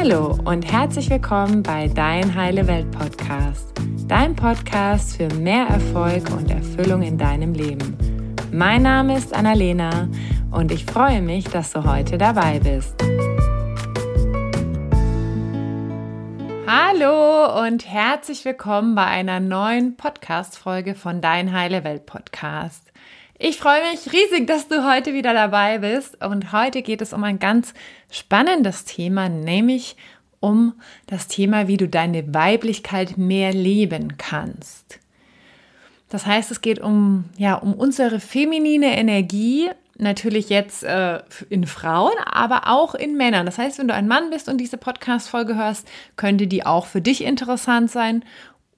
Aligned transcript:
Hallo 0.00 0.38
und 0.44 0.62
herzlich 0.62 1.10
willkommen 1.10 1.64
bei 1.64 1.88
Dein 1.88 2.36
Heile 2.36 2.68
Welt 2.68 2.88
Podcast, 2.92 3.72
dein 4.06 4.36
Podcast 4.36 5.16
für 5.16 5.26
mehr 5.34 5.66
Erfolg 5.66 6.30
und 6.30 6.48
Erfüllung 6.52 7.02
in 7.02 7.18
deinem 7.18 7.52
Leben. 7.52 7.98
Mein 8.52 8.82
Name 8.82 9.18
ist 9.18 9.34
Annalena 9.34 10.08
und 10.52 10.70
ich 10.70 10.84
freue 10.84 11.20
mich, 11.20 11.46
dass 11.46 11.72
du 11.72 11.82
heute 11.82 12.16
dabei 12.16 12.60
bist. 12.60 12.94
Hallo 16.68 17.64
und 17.64 17.84
herzlich 17.84 18.44
willkommen 18.44 18.94
bei 18.94 19.04
einer 19.04 19.40
neuen 19.40 19.96
Podcast-Folge 19.96 20.94
von 20.94 21.20
Dein 21.20 21.52
Heile 21.52 21.82
Welt 21.82 22.06
Podcast. 22.06 22.87
Ich 23.40 23.58
freue 23.58 23.82
mich 23.92 24.12
riesig, 24.12 24.48
dass 24.48 24.66
du 24.66 24.84
heute 24.84 25.14
wieder 25.14 25.32
dabei 25.32 25.78
bist. 25.78 26.24
Und 26.24 26.50
heute 26.50 26.82
geht 26.82 27.00
es 27.00 27.12
um 27.12 27.22
ein 27.22 27.38
ganz 27.38 27.72
spannendes 28.10 28.84
Thema, 28.84 29.28
nämlich 29.28 29.96
um 30.40 30.74
das 31.06 31.28
Thema, 31.28 31.68
wie 31.68 31.76
du 31.76 31.88
deine 31.88 32.34
Weiblichkeit 32.34 33.16
mehr 33.16 33.52
leben 33.52 34.18
kannst. 34.18 34.98
Das 36.08 36.26
heißt, 36.26 36.50
es 36.50 36.62
geht 36.62 36.80
um, 36.80 37.26
ja, 37.36 37.54
um 37.54 37.74
unsere 37.74 38.18
feminine 38.18 38.98
Energie, 38.98 39.70
natürlich 39.98 40.48
jetzt 40.48 40.82
äh, 40.82 41.20
in 41.48 41.66
Frauen, 41.66 42.14
aber 42.24 42.62
auch 42.66 42.96
in 42.96 43.16
Männern. 43.16 43.46
Das 43.46 43.58
heißt, 43.58 43.78
wenn 43.78 43.88
du 43.88 43.94
ein 43.94 44.08
Mann 44.08 44.30
bist 44.30 44.48
und 44.48 44.58
diese 44.58 44.78
Podcast-Folge 44.78 45.54
hörst, 45.54 45.86
könnte 46.16 46.48
die 46.48 46.66
auch 46.66 46.86
für 46.86 47.00
dich 47.00 47.22
interessant 47.22 47.90
sein 47.90 48.24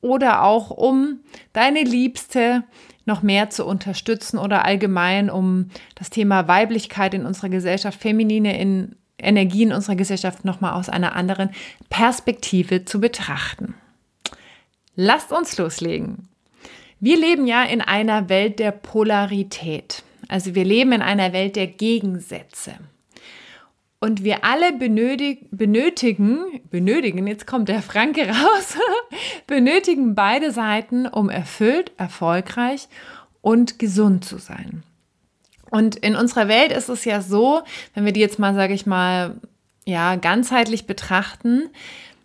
oder 0.03 0.43
auch 0.43 0.71
um 0.71 1.21
deine 1.55 1.83
Liebste 1.83 2.65
noch 3.05 3.23
mehr 3.23 3.51
zu 3.51 3.65
unterstützen 3.65 4.39
oder 4.39 4.65
allgemein, 4.65 5.31
um 5.31 5.71
das 5.95 6.11
Thema 6.11 6.49
Weiblichkeit 6.49 7.15
in 7.15 7.27
unserer 7.27 7.49
Gesellschaft, 7.49 8.01
feminine 8.01 8.59
in 8.59 8.97
Energie 9.19 9.65
in 9.65 9.73
unserer 9.73 9.97
Gesellschaft 9.97 10.45
nochmal 10.45 10.73
aus 10.73 10.89
einer 10.89 11.15
anderen 11.15 11.51
Perspektive 11.89 12.85
zu 12.85 13.01
betrachten. 13.01 13.75
Lasst 14.97 15.33
uns 15.33 15.57
loslegen. 15.59 16.29
Wir 16.99 17.19
leben 17.19 17.47
ja 17.47 17.63
in 17.63 17.81
einer 17.81 18.29
Welt 18.29 18.59
der 18.59 18.73
Polarität. 18.73 20.03
Also 20.29 20.55
wir 20.55 20.65
leben 20.65 20.93
in 20.93 21.03
einer 21.03 21.33
Welt 21.33 21.57
der 21.57 21.67
Gegensätze. 21.67 22.75
Und 24.03 24.25
wir 24.25 24.45
alle 24.45 24.73
benötig, 24.73 25.47
benötigen, 25.51 26.63
benötigen, 26.71 27.27
jetzt 27.27 27.47
kommt 27.47 27.69
der 27.69 27.83
Franke 27.83 28.29
raus, 28.29 28.79
benötigen 29.47 30.15
beide 30.15 30.53
Seiten, 30.53 31.07
um 31.07 31.29
erfüllt, 31.29 31.93
erfolgreich 31.99 32.89
und 33.43 33.79
gesund 33.79 34.25
zu 34.25 34.39
sein. 34.39 34.83
Und 35.71 35.97
in 35.97 36.17
unserer 36.17 36.49
Welt 36.49 36.73
ist 36.73 36.89
es 36.89 37.05
ja 37.05 37.21
so, 37.21 37.61
wenn 37.95 38.07
wir 38.07 38.13
die 38.13 38.21
jetzt 38.21 38.39
mal, 38.39 38.55
sage 38.55 38.73
ich 38.73 38.87
mal, 38.87 39.37
ja, 39.85 40.17
ganzheitlich 40.17 40.87
betrachten, 40.87 41.69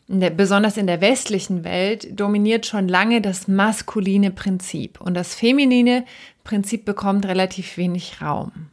in 0.08 0.20
der, 0.22 0.30
besonders 0.30 0.78
in 0.78 0.88
der 0.88 1.02
westlichen 1.02 1.64
Welt 1.66 2.08
dominiert 2.17 2.66
schon 2.66 2.88
lange 2.88 3.22
das 3.22 3.48
maskuline 3.48 4.32
Prinzip 4.32 5.02
und 5.02 5.14
das 5.14 5.36
feminine 5.36 6.06
Prinzip 6.44 6.86
bekommt 6.86 7.26
relativ 7.26 7.76
wenig 7.78 8.22
Raum. 8.22 8.70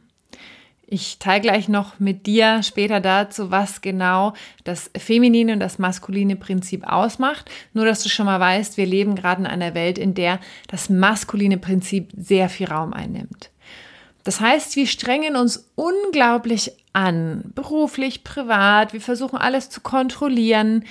Ich 0.85 1.17
teile 1.17 1.41
gleich 1.41 1.69
noch 1.69 1.99
mit 1.99 2.27
dir 2.27 2.61
später 2.61 2.99
dazu, 2.99 3.49
was 3.51 3.81
genau 3.81 4.33
das 4.63 4.91
feminine 4.97 5.53
und 5.53 5.59
das 5.59 5.79
maskuline 5.79 6.35
Prinzip 6.35 6.85
ausmacht. 6.85 7.49
Nur, 7.73 7.85
dass 7.85 8.03
du 8.03 8.09
schon 8.09 8.25
mal 8.25 8.39
weißt, 8.39 8.77
wir 8.77 8.85
leben 8.85 9.15
gerade 9.15 9.41
in 9.41 9.47
einer 9.47 9.73
Welt, 9.73 9.97
in 9.97 10.13
der 10.13 10.39
das 10.67 10.89
maskuline 10.89 11.57
Prinzip 11.57 12.09
sehr 12.15 12.49
viel 12.49 12.67
Raum 12.67 12.93
einnimmt. 12.93 13.49
Das 14.23 14.39
heißt, 14.39 14.75
wir 14.75 14.87
strengen 14.87 15.35
uns 15.35 15.69
unglaublich 15.75 16.71
an, 16.93 17.51
beruflich, 17.55 18.23
privat. 18.23 18.93
Wir 18.93 19.01
versuchen 19.01 19.37
alles 19.37 19.69
zu 19.69 19.81
kontrollieren, 19.81 20.85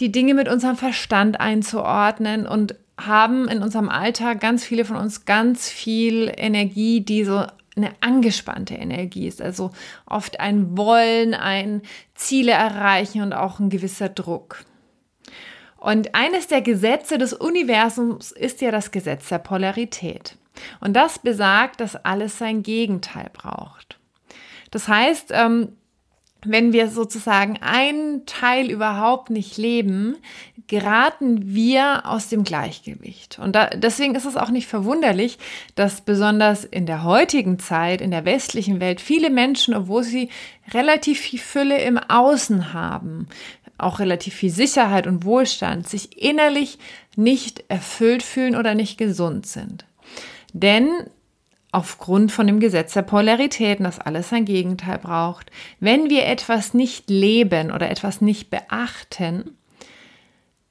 die 0.00 0.12
Dinge 0.12 0.34
mit 0.34 0.48
unserem 0.48 0.76
Verstand 0.76 1.40
einzuordnen 1.40 2.46
und 2.46 2.74
haben 2.98 3.48
in 3.48 3.62
unserem 3.62 3.88
Alltag 3.88 4.40
ganz 4.40 4.64
viele 4.64 4.84
von 4.84 4.96
uns 4.96 5.24
ganz 5.24 5.68
viel 5.68 6.32
Energie, 6.36 7.00
die 7.00 7.24
so 7.24 7.44
eine 7.76 7.90
angespannte 8.00 8.74
Energie 8.74 9.26
ist. 9.26 9.42
Also 9.42 9.70
oft 10.06 10.40
ein 10.40 10.76
Wollen, 10.76 11.34
ein 11.34 11.82
Ziele 12.14 12.52
erreichen 12.52 13.22
und 13.22 13.32
auch 13.32 13.60
ein 13.60 13.70
gewisser 13.70 14.08
Druck. 14.08 14.64
Und 15.76 16.14
eines 16.14 16.48
der 16.48 16.62
Gesetze 16.62 17.18
des 17.18 17.32
Universums 17.32 18.32
ist 18.32 18.60
ja 18.60 18.70
das 18.70 18.90
Gesetz 18.90 19.28
der 19.28 19.38
Polarität. 19.38 20.36
Und 20.80 20.94
das 20.94 21.18
besagt, 21.18 21.80
dass 21.80 21.96
alles 21.96 22.38
sein 22.38 22.62
Gegenteil 22.62 23.30
braucht. 23.32 23.98
Das 24.70 24.88
heißt, 24.88 25.30
ähm, 25.32 25.76
wenn 26.44 26.72
wir 26.72 26.88
sozusagen 26.88 27.58
einen 27.60 28.24
Teil 28.26 28.70
überhaupt 28.70 29.30
nicht 29.30 29.56
leben, 29.56 30.16
geraten 30.68 31.54
wir 31.54 32.06
aus 32.06 32.28
dem 32.28 32.42
Gleichgewicht. 32.42 33.38
Und 33.38 33.54
da, 33.54 33.66
deswegen 33.66 34.14
ist 34.14 34.24
es 34.24 34.36
auch 34.36 34.50
nicht 34.50 34.66
verwunderlich, 34.66 35.38
dass 35.74 36.00
besonders 36.00 36.64
in 36.64 36.86
der 36.86 37.04
heutigen 37.04 37.58
Zeit, 37.58 38.00
in 38.00 38.10
der 38.10 38.24
westlichen 38.24 38.80
Welt, 38.80 39.00
viele 39.00 39.30
Menschen, 39.30 39.74
obwohl 39.74 40.02
sie 40.02 40.28
relativ 40.72 41.20
viel 41.20 41.38
Fülle 41.38 41.80
im 41.82 41.98
Außen 41.98 42.72
haben, 42.72 43.28
auch 43.78 43.98
relativ 43.98 44.34
viel 44.34 44.50
Sicherheit 44.50 45.06
und 45.06 45.24
Wohlstand, 45.24 45.88
sich 45.88 46.20
innerlich 46.22 46.78
nicht 47.14 47.64
erfüllt 47.68 48.22
fühlen 48.22 48.56
oder 48.56 48.74
nicht 48.74 48.98
gesund 48.98 49.46
sind. 49.46 49.84
Denn 50.52 50.88
aufgrund 51.72 52.32
von 52.32 52.46
dem 52.46 52.58
Gesetz 52.58 52.94
der 52.94 53.02
Polaritäten, 53.02 53.84
dass 53.84 54.00
alles 54.00 54.30
sein 54.30 54.46
Gegenteil 54.46 54.98
braucht. 54.98 55.50
Wenn 55.78 56.08
wir 56.08 56.24
etwas 56.24 56.72
nicht 56.72 57.10
leben 57.10 57.70
oder 57.70 57.90
etwas 57.90 58.22
nicht 58.22 58.48
beachten, 58.48 59.58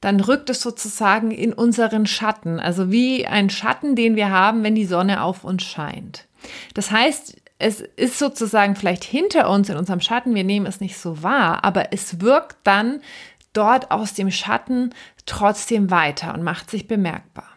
dann 0.06 0.20
rückt 0.20 0.50
es 0.50 0.60
sozusagen 0.60 1.32
in 1.32 1.52
unseren 1.52 2.06
Schatten, 2.06 2.60
also 2.60 2.92
wie 2.92 3.26
ein 3.26 3.50
Schatten, 3.50 3.96
den 3.96 4.14
wir 4.14 4.30
haben, 4.30 4.62
wenn 4.62 4.76
die 4.76 4.84
Sonne 4.84 5.20
auf 5.20 5.42
uns 5.42 5.64
scheint. 5.64 6.28
Das 6.74 6.92
heißt, 6.92 7.34
es 7.58 7.80
ist 7.80 8.20
sozusagen 8.20 8.76
vielleicht 8.76 9.02
hinter 9.02 9.50
uns 9.50 9.68
in 9.68 9.76
unserem 9.76 9.98
Schatten, 9.98 10.36
wir 10.36 10.44
nehmen 10.44 10.66
es 10.66 10.80
nicht 10.80 10.96
so 10.96 11.24
wahr, 11.24 11.64
aber 11.64 11.92
es 11.92 12.20
wirkt 12.20 12.58
dann 12.62 13.00
dort 13.52 13.90
aus 13.90 14.14
dem 14.14 14.30
Schatten 14.30 14.94
trotzdem 15.24 15.90
weiter 15.90 16.34
und 16.34 16.44
macht 16.44 16.70
sich 16.70 16.86
bemerkbar. 16.86 17.48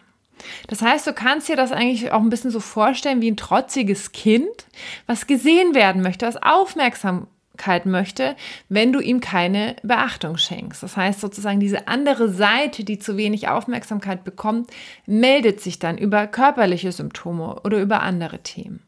Das 0.66 0.82
heißt, 0.82 1.06
du 1.06 1.14
kannst 1.14 1.50
dir 1.50 1.56
das 1.56 1.72
eigentlich 1.72 2.12
auch 2.12 2.22
ein 2.22 2.32
bisschen 2.32 2.50
so 2.50 2.62
vorstellen 2.62 3.22
wie 3.22 3.30
ein 3.30 3.38
trotziges 3.38 4.12
Kind, 4.12 4.66
was 5.06 5.28
gesehen 5.28 5.76
werden 5.76 6.02
möchte, 6.02 6.26
was 6.26 6.42
Aufmerksamkeit 6.42 7.30
möchte, 7.86 8.36
wenn 8.70 8.92
du 8.92 9.00
ihm 9.00 9.20
keine 9.20 9.76
Beachtung 9.84 10.38
schenkst. 10.38 10.82
Das 10.82 10.98
heißt 10.98 11.20
sozusagen, 11.20 11.60
diese 11.60 11.88
andere 11.88 12.30
Seite, 12.30 12.84
die 12.84 13.00
zu 13.00 13.18
wenig 13.18 13.48
Aufmerksamkeit 13.48 14.24
bekommt, 14.24 14.72
meldet 15.06 15.62
sich 15.62 15.80
dann 15.80 15.98
über 15.98 16.28
körperliche 16.28 16.92
Symptome 16.92 17.62
oder 17.64 17.80
über 17.82 18.02
andere 18.02 18.40
Themen. 18.40 18.82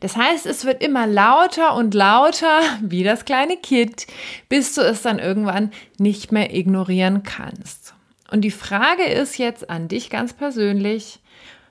Das 0.00 0.16
heißt, 0.16 0.46
es 0.46 0.64
wird 0.64 0.82
immer 0.82 1.06
lauter 1.06 1.74
und 1.74 1.94
lauter, 1.94 2.60
wie 2.82 3.02
das 3.02 3.24
kleine 3.24 3.56
Kind, 3.56 4.06
bis 4.48 4.74
du 4.74 4.82
es 4.82 5.02
dann 5.02 5.18
irgendwann 5.18 5.72
nicht 5.98 6.32
mehr 6.32 6.54
ignorieren 6.54 7.22
kannst. 7.22 7.94
Und 8.30 8.42
die 8.42 8.50
Frage 8.50 9.04
ist 9.04 9.38
jetzt 9.38 9.70
an 9.70 9.88
dich 9.88 10.10
ganz 10.10 10.32
persönlich, 10.32 11.20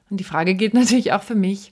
und 0.09 0.19
die 0.19 0.24
Frage 0.24 0.56
gilt 0.56 0.74
natürlich 0.74 1.12
auch 1.14 1.24
für 1.24 1.35
mich, 1.35 1.72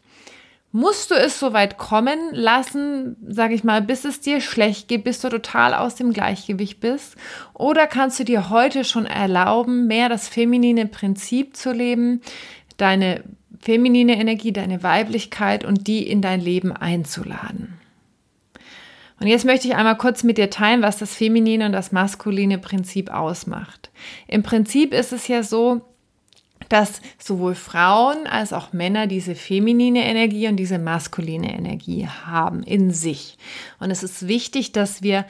musst 0.76 1.10
du 1.10 1.16
es 1.16 1.40
so 1.40 1.54
weit 1.54 1.78
kommen 1.78 2.20
lassen, 2.34 3.16
sage 3.26 3.54
ich 3.54 3.64
mal, 3.64 3.82
bis 3.82 4.04
es 4.04 4.20
dir 4.20 4.42
schlecht 4.42 4.90
geht, 4.90 5.06
bis 5.06 5.22
du 5.22 5.30
total 5.30 5.74
aus 5.74 5.96
dem 5.96 6.12
Gleichgewicht 6.12 6.82
bist? 6.82 7.16
Oder 7.54 7.88
kannst 7.88 8.20
du 8.20 8.26
dir 8.26 8.50
heute 8.50 8.84
schon 8.84 9.06
erlauben, 9.06 9.88
mehr 9.88 10.10
das 10.10 10.28
feminine 10.28 10.86
Prinzip 10.86 11.56
zu 11.56 11.72
leben, 11.72 12.20
deine 12.76 13.24
feminine 13.62 14.20
Energie, 14.20 14.52
deine 14.52 14.84
Weiblichkeit 14.84 15.64
und 15.64 15.88
die 15.88 16.06
in 16.06 16.22
dein 16.22 16.42
Leben 16.42 16.74
einzuladen? 16.74 17.80
Und 19.22 19.28
jetzt 19.28 19.46
möchte 19.46 19.70
ich 19.70 19.76
einmal 19.76 19.98
kurz 19.98 20.24
mit 20.24 20.38
dir 20.38 20.50
teilen, 20.50 20.82
was 20.82 20.98
das 20.98 21.16
feminine 21.16 21.68
und 21.68 21.72
das 21.72 21.94
maskuline 21.94 22.58
Prinzip 22.58 23.14
ausmacht. 23.14 23.92
Im 24.28 24.44
Prinzip 24.44 24.94
ist 24.94 25.14
es 25.14 25.30
ja 25.30 25.42
so, 25.42 25.95
dass 26.70 27.02
sowohl 27.18 27.56
Frauen 27.56 28.28
als 28.28 28.54
auch 28.54 28.74
Männer 28.74 29.08
diese 29.08 29.36
feminine 29.36 30.06
Energie 30.06 30.48
und 30.48 30.58
diese 30.58 30.80
maskuline 30.80 31.54
Energie 31.54 32.08
haben 32.08 32.64
in 32.64 32.92
sich. 32.92 33.38
Und 33.80 33.92
es 33.92 34.04
ist 34.04 34.28
wichtig, 34.28 34.72
dass 34.72 35.02
wir 35.02 35.26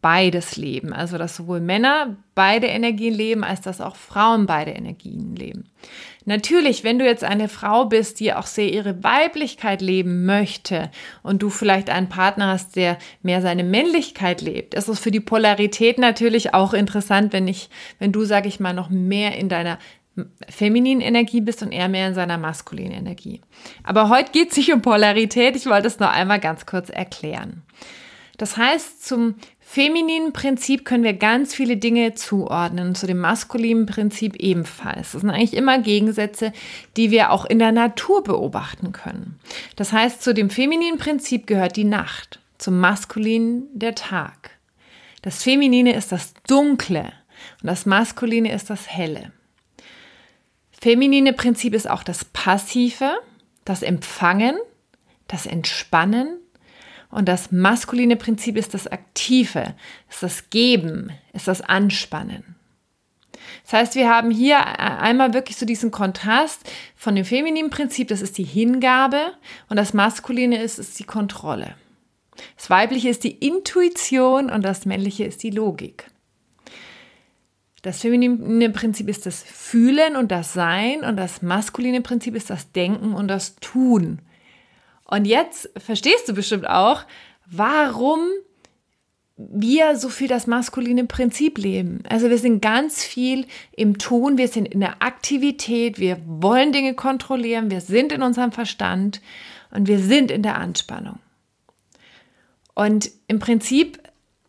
beides 0.00 0.56
leben. 0.56 0.92
Also 0.92 1.18
dass 1.18 1.36
sowohl 1.36 1.60
Männer 1.60 2.16
beide 2.34 2.66
Energien 2.68 3.14
leben, 3.14 3.44
als 3.44 3.60
dass 3.60 3.80
auch 3.80 3.96
Frauen 3.96 4.46
beide 4.46 4.70
Energien 4.70 5.36
leben. 5.36 5.64
Natürlich, 6.24 6.84
wenn 6.84 6.98
du 6.98 7.04
jetzt 7.04 7.24
eine 7.24 7.48
Frau 7.48 7.86
bist, 7.86 8.20
die 8.20 8.32
auch 8.32 8.46
sehr 8.46 8.72
ihre 8.72 9.02
Weiblichkeit 9.02 9.80
leben 9.80 10.26
möchte 10.26 10.90
und 11.22 11.42
du 11.42 11.50
vielleicht 11.50 11.90
einen 11.90 12.08
Partner 12.08 12.48
hast, 12.48 12.76
der 12.76 12.98
mehr 13.22 13.42
seine 13.42 13.64
Männlichkeit 13.64 14.40
lebt, 14.40 14.74
ist 14.74 14.88
es 14.88 14.98
für 14.98 15.10
die 15.10 15.20
Polarität 15.20 15.98
natürlich 15.98 16.54
auch 16.54 16.72
interessant, 16.72 17.32
wenn 17.32 17.48
ich, 17.48 17.70
wenn 17.98 18.12
du, 18.12 18.24
sag 18.24 18.46
ich 18.46 18.60
mal, 18.60 18.74
noch 18.74 18.90
mehr 18.90 19.36
in 19.36 19.48
deiner 19.48 19.78
femininen 20.48 21.00
Energie 21.00 21.40
bist 21.40 21.62
und 21.62 21.72
er 21.72 21.88
mehr 21.88 22.08
in 22.08 22.14
seiner 22.14 22.38
maskulinen 22.38 22.92
Energie. 22.92 23.40
Aber 23.82 24.08
heute 24.08 24.32
geht 24.32 24.50
es 24.50 24.56
nicht 24.56 24.72
um 24.72 24.82
Polarität. 24.82 25.56
Ich 25.56 25.66
wollte 25.66 25.86
es 25.86 25.98
noch 25.98 26.10
einmal 26.10 26.40
ganz 26.40 26.66
kurz 26.66 26.88
erklären. 26.88 27.62
Das 28.40 28.56
heißt, 28.56 29.04
zum 29.04 29.34
femininen 29.60 30.32
Prinzip 30.32 30.86
können 30.86 31.04
wir 31.04 31.12
ganz 31.12 31.54
viele 31.54 31.76
Dinge 31.76 32.14
zuordnen, 32.14 32.94
zu 32.94 33.06
dem 33.06 33.18
maskulinen 33.18 33.84
Prinzip 33.84 34.36
ebenfalls. 34.36 35.12
Das 35.12 35.20
sind 35.20 35.28
eigentlich 35.28 35.52
immer 35.52 35.78
Gegensätze, 35.78 36.52
die 36.96 37.10
wir 37.10 37.32
auch 37.32 37.44
in 37.44 37.58
der 37.58 37.70
Natur 37.70 38.24
beobachten 38.24 38.92
können. 38.92 39.38
Das 39.76 39.92
heißt, 39.92 40.22
zu 40.22 40.32
dem 40.32 40.48
femininen 40.48 40.98
Prinzip 40.98 41.46
gehört 41.46 41.76
die 41.76 41.84
Nacht, 41.84 42.40
zum 42.56 42.80
maskulinen 42.80 43.68
der 43.74 43.94
Tag. 43.94 44.52
Das 45.20 45.42
Feminine 45.42 45.94
ist 45.94 46.10
das 46.10 46.32
Dunkle 46.48 47.12
und 47.60 47.66
das 47.66 47.84
Maskuline 47.84 48.50
ist 48.50 48.70
das 48.70 48.88
Helle. 48.88 49.32
Feminine 50.80 51.34
Prinzip 51.34 51.74
ist 51.74 51.88
auch 51.88 52.02
das 52.02 52.24
Passive, 52.24 53.18
das 53.64 53.82
Empfangen, 53.82 54.56
das 55.28 55.44
Entspannen 55.44 56.38
und 57.10 57.28
das 57.28 57.52
maskuline 57.52 58.16
Prinzip 58.16 58.56
ist 58.56 58.72
das 58.72 58.86
Aktive, 58.86 59.74
ist 60.08 60.22
das 60.22 60.48
Geben, 60.48 61.10
ist 61.34 61.48
das 61.48 61.60
Anspannen. 61.60 62.56
Das 63.64 63.72
heißt, 63.74 63.94
wir 63.94 64.08
haben 64.08 64.30
hier 64.30 64.78
einmal 64.78 65.34
wirklich 65.34 65.56
so 65.56 65.66
diesen 65.66 65.90
Kontrast 65.90 66.70
von 66.96 67.14
dem 67.14 67.24
femininen 67.24 67.70
Prinzip, 67.70 68.08
das 68.08 68.22
ist 68.22 68.38
die 68.38 68.44
Hingabe 68.44 69.34
und 69.68 69.76
das 69.76 69.92
maskuline 69.92 70.62
ist, 70.62 70.78
ist 70.78 70.98
die 70.98 71.04
Kontrolle. 71.04 71.74
Das 72.56 72.70
weibliche 72.70 73.10
ist 73.10 73.24
die 73.24 73.36
Intuition 73.36 74.50
und 74.50 74.62
das 74.62 74.86
männliche 74.86 75.24
ist 75.24 75.42
die 75.42 75.50
Logik. 75.50 76.06
Das 77.82 78.00
feminine 78.00 78.70
Prinzip 78.70 79.08
ist 79.08 79.24
das 79.24 79.42
Fühlen 79.42 80.16
und 80.16 80.30
das 80.30 80.52
Sein 80.52 81.02
und 81.02 81.16
das 81.16 81.40
maskuline 81.40 82.02
Prinzip 82.02 82.34
ist 82.34 82.50
das 82.50 82.72
Denken 82.72 83.14
und 83.14 83.28
das 83.28 83.56
Tun. 83.56 84.20
Und 85.04 85.24
jetzt 85.24 85.70
verstehst 85.76 86.28
du 86.28 86.34
bestimmt 86.34 86.68
auch, 86.68 87.04
warum 87.46 88.20
wir 89.36 89.96
so 89.96 90.10
viel 90.10 90.28
das 90.28 90.46
maskuline 90.46 91.06
Prinzip 91.06 91.56
leben. 91.56 92.02
Also 92.08 92.28
wir 92.28 92.38
sind 92.38 92.60
ganz 92.60 93.02
viel 93.02 93.46
im 93.72 93.98
Tun, 93.98 94.36
wir 94.36 94.48
sind 94.48 94.68
in 94.68 94.80
der 94.80 95.02
Aktivität, 95.02 95.98
wir 95.98 96.18
wollen 96.26 96.72
Dinge 96.72 96.94
kontrollieren, 96.94 97.70
wir 97.70 97.80
sind 97.80 98.12
in 98.12 98.22
unserem 98.22 98.52
Verstand 98.52 99.22
und 99.70 99.88
wir 99.88 99.98
sind 99.98 100.30
in 100.30 100.42
der 100.42 100.58
Anspannung. 100.58 101.18
Und 102.74 103.10
im 103.28 103.38
Prinzip 103.38 103.98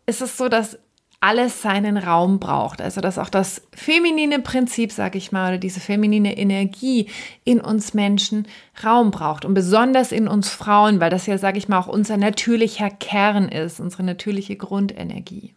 ist 0.06 0.20
es 0.20 0.36
so, 0.36 0.48
dass 0.48 0.78
alles 1.22 1.62
seinen 1.62 1.96
Raum 1.96 2.40
braucht. 2.40 2.82
Also 2.82 3.00
dass 3.00 3.16
auch 3.16 3.28
das 3.28 3.62
feminine 3.72 4.40
Prinzip, 4.40 4.90
sage 4.90 5.18
ich 5.18 5.30
mal, 5.30 5.50
oder 5.50 5.58
diese 5.58 5.78
feminine 5.78 6.36
Energie 6.36 7.08
in 7.44 7.60
uns 7.60 7.94
Menschen 7.94 8.48
Raum 8.82 9.12
braucht 9.12 9.44
und 9.44 9.54
besonders 9.54 10.10
in 10.10 10.26
uns 10.26 10.48
Frauen, 10.48 10.98
weil 10.98 11.10
das 11.10 11.26
ja, 11.26 11.38
sage 11.38 11.58
ich 11.58 11.68
mal, 11.68 11.78
auch 11.78 11.86
unser 11.86 12.16
natürlicher 12.16 12.90
Kern 12.90 13.48
ist, 13.48 13.78
unsere 13.78 14.02
natürliche 14.02 14.56
Grundenergie. 14.56 15.54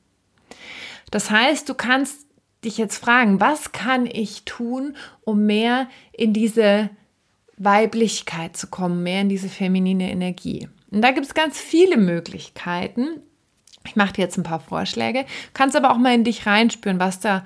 Das 1.09 1.31
heißt, 1.31 1.67
du 1.67 1.73
kannst 1.73 2.27
dich 2.63 2.77
jetzt 2.77 2.97
fragen, 2.97 3.39
was 3.39 3.71
kann 3.71 4.05
ich 4.05 4.45
tun, 4.45 4.95
um 5.21 5.47
mehr 5.47 5.87
in 6.13 6.31
diese 6.31 6.91
Weiblichkeit 7.57 8.55
zu 8.55 8.67
kommen, 8.67 9.01
mehr 9.01 9.21
in 9.21 9.29
diese 9.29 9.49
feminine 9.49 10.11
Energie? 10.11 10.69
Und 10.91 11.01
da 11.01 11.11
gibt 11.11 11.25
es 11.25 11.33
ganz 11.33 11.59
viele 11.59 11.97
Möglichkeiten. 11.97 13.21
Ich 13.85 13.95
mache 13.95 14.13
dir 14.13 14.21
jetzt 14.21 14.37
ein 14.37 14.43
paar 14.43 14.59
Vorschläge, 14.59 15.25
kannst 15.53 15.75
aber 15.75 15.91
auch 15.91 15.97
mal 15.97 16.13
in 16.13 16.23
dich 16.23 16.45
reinspüren, 16.45 16.99
was 16.99 17.19
da 17.19 17.43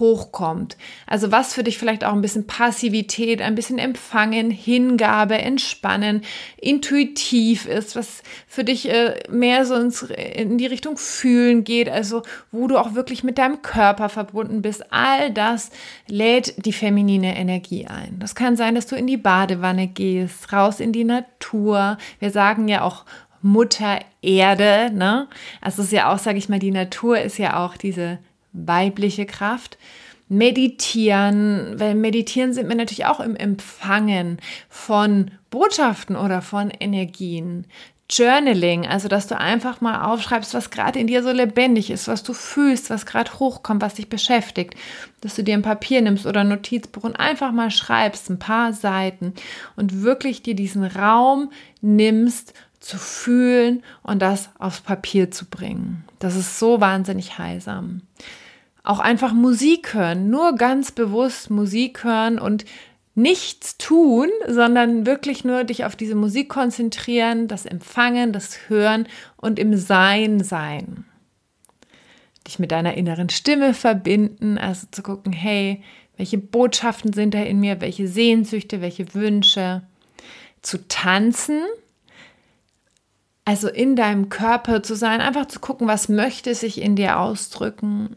hochkommt. 0.00 0.76
Also 1.06 1.30
was 1.30 1.54
für 1.54 1.62
dich 1.62 1.78
vielleicht 1.78 2.04
auch 2.04 2.12
ein 2.12 2.22
bisschen 2.22 2.46
Passivität, 2.46 3.40
ein 3.42 3.54
bisschen 3.54 3.78
Empfangen, 3.78 4.50
Hingabe, 4.50 5.36
Entspannen, 5.38 6.22
intuitiv 6.56 7.66
ist, 7.66 7.94
was 7.94 8.22
für 8.46 8.64
dich 8.64 8.88
äh, 8.88 9.14
mehr 9.30 9.64
so 9.66 9.74
in 9.74 10.58
die 10.58 10.66
Richtung 10.66 10.96
Fühlen 10.96 11.64
geht, 11.64 11.88
also 11.88 12.22
wo 12.50 12.66
du 12.66 12.78
auch 12.78 12.94
wirklich 12.94 13.24
mit 13.24 13.38
deinem 13.38 13.62
Körper 13.62 14.08
verbunden 14.08 14.62
bist. 14.62 14.84
All 14.90 15.30
das 15.30 15.70
lädt 16.08 16.64
die 16.64 16.72
feminine 16.72 17.36
Energie 17.36 17.86
ein. 17.86 18.18
Das 18.18 18.34
kann 18.34 18.56
sein, 18.56 18.74
dass 18.74 18.86
du 18.86 18.96
in 18.96 19.06
die 19.06 19.18
Badewanne 19.18 19.86
gehst, 19.86 20.52
raus 20.52 20.80
in 20.80 20.92
die 20.92 21.04
Natur. 21.04 21.98
Wir 22.18 22.30
sagen 22.30 22.68
ja 22.68 22.82
auch 22.82 23.04
Mutter 23.44 24.00
Erde. 24.22 24.90
Ne? 24.92 25.28
Also 25.60 25.82
es 25.82 25.88
ist 25.88 25.92
ja 25.92 26.12
auch, 26.12 26.18
sage 26.18 26.38
ich 26.38 26.48
mal, 26.48 26.58
die 26.58 26.70
Natur 26.70 27.20
ist 27.20 27.38
ja 27.38 27.64
auch 27.64 27.76
diese 27.76 28.18
weibliche 28.52 29.26
Kraft. 29.26 29.78
Meditieren, 30.30 31.74
weil 31.78 31.94
meditieren 31.94 32.54
sind 32.54 32.68
wir 32.68 32.74
natürlich 32.74 33.04
auch 33.04 33.20
im 33.20 33.36
Empfangen 33.36 34.38
von 34.70 35.30
Botschaften 35.50 36.16
oder 36.16 36.40
von 36.40 36.70
Energien. 36.70 37.66
Journaling, 38.10 38.86
also 38.86 39.08
dass 39.08 39.26
du 39.26 39.38
einfach 39.38 39.80
mal 39.80 40.04
aufschreibst, 40.04 40.54
was 40.54 40.70
gerade 40.70 40.98
in 40.98 41.06
dir 41.06 41.22
so 41.22 41.30
lebendig 41.30 41.90
ist, 41.90 42.06
was 42.06 42.22
du 42.22 42.34
fühlst, 42.34 42.90
was 42.90 43.06
gerade 43.06 43.38
hochkommt, 43.38 43.82
was 43.82 43.94
dich 43.94 44.08
beschäftigt, 44.08 44.74
dass 45.20 45.34
du 45.34 45.42
dir 45.42 45.54
ein 45.54 45.62
Papier 45.62 46.02
nimmst 46.02 46.26
oder 46.26 46.40
ein 46.40 46.48
Notizbuch 46.48 47.04
und 47.04 47.16
einfach 47.16 47.50
mal 47.52 47.70
schreibst, 47.70 48.28
ein 48.28 48.38
paar 48.38 48.72
Seiten 48.74 49.32
und 49.76 50.02
wirklich 50.02 50.42
dir 50.42 50.54
diesen 50.54 50.84
Raum 50.84 51.50
nimmst, 51.80 52.52
zu 52.84 52.98
fühlen 52.98 53.82
und 54.02 54.20
das 54.20 54.50
aufs 54.58 54.82
Papier 54.82 55.30
zu 55.30 55.46
bringen. 55.46 56.04
Das 56.18 56.36
ist 56.36 56.58
so 56.58 56.80
wahnsinnig 56.80 57.38
heilsam. 57.38 58.02
Auch 58.82 58.98
einfach 58.98 59.32
Musik 59.32 59.94
hören, 59.94 60.28
nur 60.28 60.54
ganz 60.56 60.92
bewusst 60.92 61.48
Musik 61.48 62.04
hören 62.04 62.38
und 62.38 62.66
nichts 63.14 63.78
tun, 63.78 64.28
sondern 64.46 65.06
wirklich 65.06 65.44
nur 65.44 65.64
dich 65.64 65.86
auf 65.86 65.96
diese 65.96 66.14
Musik 66.14 66.50
konzentrieren, 66.50 67.48
das 67.48 67.64
Empfangen, 67.64 68.32
das 68.32 68.68
Hören 68.68 69.08
und 69.36 69.58
im 69.58 69.76
Sein 69.76 70.44
sein. 70.44 71.06
Dich 72.46 72.58
mit 72.58 72.72
deiner 72.72 72.94
inneren 72.94 73.30
Stimme 73.30 73.72
verbinden, 73.72 74.58
also 74.58 74.86
zu 74.90 75.02
gucken, 75.02 75.32
hey, 75.32 75.82
welche 76.18 76.36
Botschaften 76.36 77.14
sind 77.14 77.32
da 77.32 77.42
in 77.42 77.60
mir, 77.60 77.80
welche 77.80 78.06
Sehnsüchte, 78.06 78.82
welche 78.82 79.14
Wünsche. 79.14 79.82
Zu 80.60 80.86
tanzen, 80.88 81.62
also 83.44 83.68
in 83.68 83.96
deinem 83.96 84.28
Körper 84.28 84.82
zu 84.82 84.94
sein, 84.94 85.20
einfach 85.20 85.46
zu 85.46 85.60
gucken, 85.60 85.86
was 85.86 86.08
möchte 86.08 86.54
sich 86.54 86.80
in 86.80 86.96
dir 86.96 87.18
ausdrücken. 87.18 88.16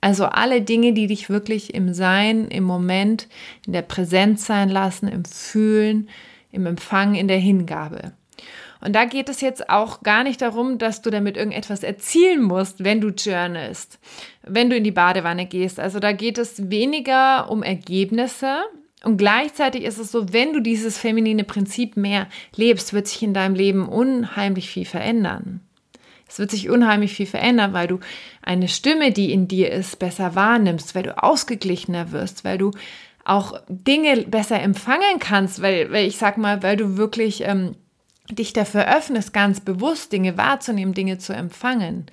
Also 0.00 0.26
alle 0.26 0.60
Dinge, 0.60 0.92
die 0.92 1.06
dich 1.06 1.30
wirklich 1.30 1.74
im 1.74 1.94
Sein, 1.94 2.48
im 2.48 2.64
Moment, 2.64 3.28
in 3.66 3.72
der 3.72 3.82
Präsenz 3.82 4.46
sein 4.46 4.68
lassen, 4.68 5.08
im 5.08 5.24
Fühlen, 5.24 6.08
im 6.52 6.66
Empfang, 6.66 7.14
in 7.14 7.28
der 7.28 7.38
Hingabe. 7.38 8.12
Und 8.80 8.92
da 8.92 9.06
geht 9.06 9.28
es 9.28 9.40
jetzt 9.40 9.70
auch 9.70 10.02
gar 10.02 10.22
nicht 10.22 10.42
darum, 10.42 10.78
dass 10.78 11.02
du 11.02 11.10
damit 11.10 11.36
irgendetwas 11.36 11.82
erzielen 11.82 12.42
musst, 12.42 12.84
wenn 12.84 13.00
du 13.00 13.08
journalst, 13.08 13.98
wenn 14.42 14.68
du 14.70 14.76
in 14.76 14.84
die 14.84 14.92
Badewanne 14.92 15.46
gehst. 15.46 15.80
Also 15.80 15.98
da 15.98 16.12
geht 16.12 16.38
es 16.38 16.70
weniger 16.70 17.50
um 17.50 17.62
Ergebnisse, 17.62 18.60
und 19.06 19.18
gleichzeitig 19.18 19.84
ist 19.84 19.98
es 19.98 20.10
so, 20.10 20.32
wenn 20.32 20.52
du 20.52 20.58
dieses 20.58 20.98
feminine 20.98 21.44
Prinzip 21.44 21.96
mehr 21.96 22.26
lebst, 22.56 22.92
wird 22.92 23.06
sich 23.06 23.22
in 23.22 23.34
deinem 23.34 23.54
Leben 23.54 23.88
unheimlich 23.88 24.68
viel 24.68 24.84
verändern. 24.84 25.60
Es 26.28 26.40
wird 26.40 26.50
sich 26.50 26.68
unheimlich 26.68 27.14
viel 27.14 27.26
verändern, 27.26 27.72
weil 27.72 27.86
du 27.86 28.00
eine 28.42 28.66
Stimme, 28.66 29.12
die 29.12 29.32
in 29.32 29.46
dir 29.46 29.70
ist, 29.70 30.00
besser 30.00 30.34
wahrnimmst, 30.34 30.96
weil 30.96 31.04
du 31.04 31.22
ausgeglichener 31.22 32.10
wirst, 32.10 32.44
weil 32.44 32.58
du 32.58 32.72
auch 33.24 33.60
Dinge 33.68 34.22
besser 34.22 34.60
empfangen 34.60 35.20
kannst, 35.20 35.62
weil, 35.62 35.92
weil 35.92 36.06
ich 36.06 36.16
sag 36.16 36.36
mal, 36.36 36.64
weil 36.64 36.76
du 36.76 36.96
wirklich 36.96 37.42
ähm, 37.44 37.76
dich 38.28 38.54
dafür 38.54 38.92
öffnest, 38.92 39.32
ganz 39.32 39.60
bewusst 39.60 40.12
Dinge 40.12 40.36
wahrzunehmen, 40.36 40.94
Dinge 40.94 41.18
zu 41.18 41.32
empfangen. 41.32 42.06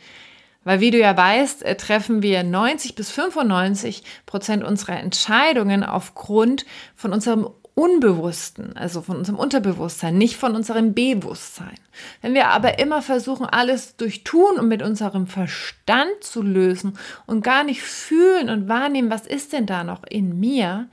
Weil 0.63 0.79
wie 0.79 0.91
du 0.91 0.99
ja 0.99 1.15
weißt, 1.15 1.63
äh, 1.63 1.75
treffen 1.75 2.21
wir 2.21 2.43
90 2.43 2.95
bis 2.95 3.11
95 3.11 4.03
Prozent 4.25 4.63
unserer 4.63 4.99
Entscheidungen 4.99 5.83
aufgrund 5.83 6.65
von 6.95 7.13
unserem 7.13 7.49
Unbewussten, 7.75 8.77
also 8.77 9.01
von 9.01 9.17
unserem 9.17 9.39
Unterbewusstsein, 9.39 10.15
nicht 10.15 10.37
von 10.37 10.55
unserem 10.55 10.93
Bewusstsein. 10.93 11.73
Wenn 12.21 12.35
wir 12.35 12.49
aber 12.49 12.77
immer 12.77 13.01
versuchen, 13.01 13.47
alles 13.47 13.95
durch 13.95 14.23
Tun 14.23 14.59
und 14.59 14.67
mit 14.67 14.83
unserem 14.83 15.25
Verstand 15.25 16.11
zu 16.21 16.43
lösen 16.43 16.99
und 17.25 17.43
gar 17.43 17.63
nicht 17.63 17.81
fühlen 17.81 18.49
und 18.49 18.69
wahrnehmen, 18.69 19.09
was 19.09 19.25
ist 19.25 19.53
denn 19.53 19.65
da 19.65 19.83
noch 19.83 20.03
in 20.07 20.39
mir, 20.39 20.87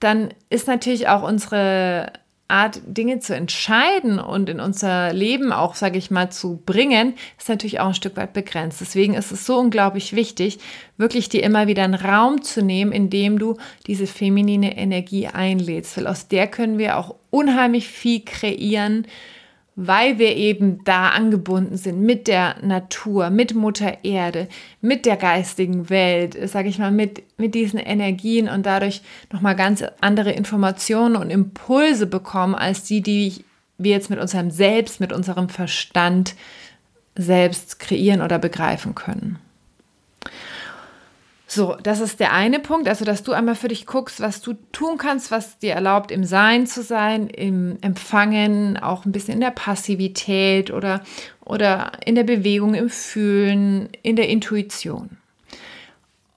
dann 0.00 0.34
ist 0.50 0.66
natürlich 0.66 1.08
auch 1.08 1.22
unsere 1.22 2.12
Art, 2.50 2.80
Dinge 2.86 3.20
zu 3.20 3.34
entscheiden 3.34 4.18
und 4.18 4.48
in 4.48 4.60
unser 4.60 5.12
Leben 5.12 5.52
auch, 5.52 5.74
sage 5.74 5.98
ich 5.98 6.10
mal, 6.10 6.30
zu 6.30 6.60
bringen, 6.66 7.14
ist 7.38 7.48
natürlich 7.48 7.80
auch 7.80 7.88
ein 7.88 7.94
Stück 7.94 8.16
weit 8.16 8.32
begrenzt. 8.32 8.80
Deswegen 8.80 9.14
ist 9.14 9.32
es 9.32 9.46
so 9.46 9.58
unglaublich 9.58 10.14
wichtig, 10.14 10.58
wirklich 10.96 11.28
dir 11.28 11.42
immer 11.42 11.66
wieder 11.66 11.84
einen 11.84 11.94
Raum 11.94 12.42
zu 12.42 12.62
nehmen, 12.62 12.92
in 12.92 13.08
dem 13.08 13.38
du 13.38 13.56
diese 13.86 14.06
feminine 14.06 14.76
Energie 14.76 15.28
einlädst. 15.28 15.96
Weil 15.96 16.06
aus 16.06 16.28
der 16.28 16.46
können 16.46 16.78
wir 16.78 16.98
auch 16.98 17.14
unheimlich 17.30 17.88
viel 17.88 18.24
kreieren, 18.24 19.06
weil 19.82 20.18
wir 20.18 20.36
eben 20.36 20.84
da 20.84 21.08
angebunden 21.08 21.78
sind 21.78 22.02
mit 22.02 22.28
der 22.28 22.56
Natur, 22.62 23.30
mit 23.30 23.54
Mutter 23.54 24.04
Erde, 24.04 24.46
mit 24.82 25.06
der 25.06 25.16
geistigen 25.16 25.88
Welt, 25.88 26.36
sage 26.50 26.68
ich 26.68 26.78
mal, 26.78 26.90
mit, 26.90 27.22
mit 27.38 27.54
diesen 27.54 27.78
Energien 27.78 28.46
und 28.48 28.66
dadurch 28.66 29.00
nochmal 29.32 29.56
ganz 29.56 29.82
andere 30.02 30.32
Informationen 30.32 31.16
und 31.16 31.30
Impulse 31.30 32.06
bekommen, 32.06 32.54
als 32.54 32.84
die, 32.84 33.00
die 33.00 33.44
wir 33.78 33.92
jetzt 33.92 34.10
mit 34.10 34.18
unserem 34.18 34.50
Selbst, 34.50 35.00
mit 35.00 35.14
unserem 35.14 35.48
Verstand 35.48 36.34
selbst 37.16 37.78
kreieren 37.78 38.20
oder 38.20 38.38
begreifen 38.38 38.94
können. 38.94 39.38
So, 41.52 41.76
das 41.82 41.98
ist 41.98 42.20
der 42.20 42.32
eine 42.32 42.60
Punkt, 42.60 42.86
also 42.86 43.04
dass 43.04 43.24
du 43.24 43.32
einmal 43.32 43.56
für 43.56 43.66
dich 43.66 43.84
guckst, 43.84 44.20
was 44.20 44.40
du 44.40 44.52
tun 44.70 44.98
kannst, 44.98 45.32
was 45.32 45.58
dir 45.58 45.74
erlaubt, 45.74 46.12
im 46.12 46.22
Sein 46.22 46.68
zu 46.68 46.80
sein, 46.80 47.26
im 47.26 47.76
Empfangen, 47.80 48.76
auch 48.76 49.04
ein 49.04 49.10
bisschen 49.10 49.34
in 49.34 49.40
der 49.40 49.50
Passivität 49.50 50.70
oder, 50.70 51.02
oder 51.44 51.90
in 52.06 52.14
der 52.14 52.22
Bewegung, 52.22 52.74
im 52.74 52.88
Fühlen, 52.88 53.88
in 54.02 54.14
der 54.14 54.28
Intuition. 54.28 55.16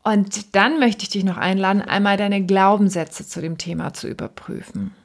Und 0.01 0.55
dann 0.55 0.79
möchte 0.79 1.03
ich 1.03 1.09
dich 1.09 1.23
noch 1.23 1.37
einladen, 1.37 1.83
einmal 1.83 2.17
deine 2.17 2.43
Glaubenssätze 2.43 3.27
zu 3.27 3.39
dem 3.39 3.59
Thema 3.59 3.93
zu 3.93 4.07
überprüfen. 4.07 4.95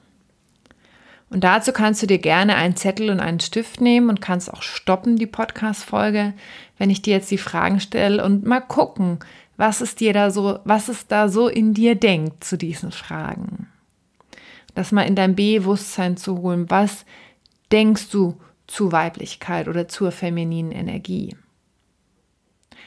Und 1.28 1.44
dazu 1.44 1.72
kannst 1.72 2.02
du 2.02 2.06
dir 2.06 2.18
gerne 2.18 2.54
einen 2.54 2.76
Zettel 2.76 3.10
und 3.10 3.20
einen 3.20 3.40
Stift 3.40 3.82
nehmen 3.82 4.08
und 4.08 4.22
kannst 4.22 4.50
auch 4.50 4.62
stoppen, 4.62 5.16
die 5.16 5.26
Podcast-Folge, 5.26 6.32
wenn 6.78 6.88
ich 6.88 7.02
dir 7.02 7.12
jetzt 7.12 7.30
die 7.30 7.36
Fragen 7.36 7.78
stelle 7.78 8.24
und 8.24 8.46
mal 8.46 8.60
gucken, 8.60 9.18
was 9.58 9.82
es 9.82 9.96
dir 9.96 10.14
da 10.14 10.30
so, 10.30 10.60
was 10.64 10.88
es 10.88 11.08
da 11.08 11.28
so 11.28 11.48
in 11.48 11.74
dir 11.74 11.96
denkt 11.96 12.44
zu 12.44 12.56
diesen 12.56 12.92
Fragen. 12.92 13.66
Das 14.74 14.92
mal 14.92 15.02
in 15.02 15.16
dein 15.16 15.34
Bewusstsein 15.34 16.16
zu 16.16 16.38
holen. 16.38 16.70
Was 16.70 17.04
denkst 17.72 18.10
du 18.10 18.40
zu 18.68 18.92
Weiblichkeit 18.92 19.66
oder 19.66 19.88
zur 19.88 20.12
femininen 20.12 20.70
Energie? 20.70 21.36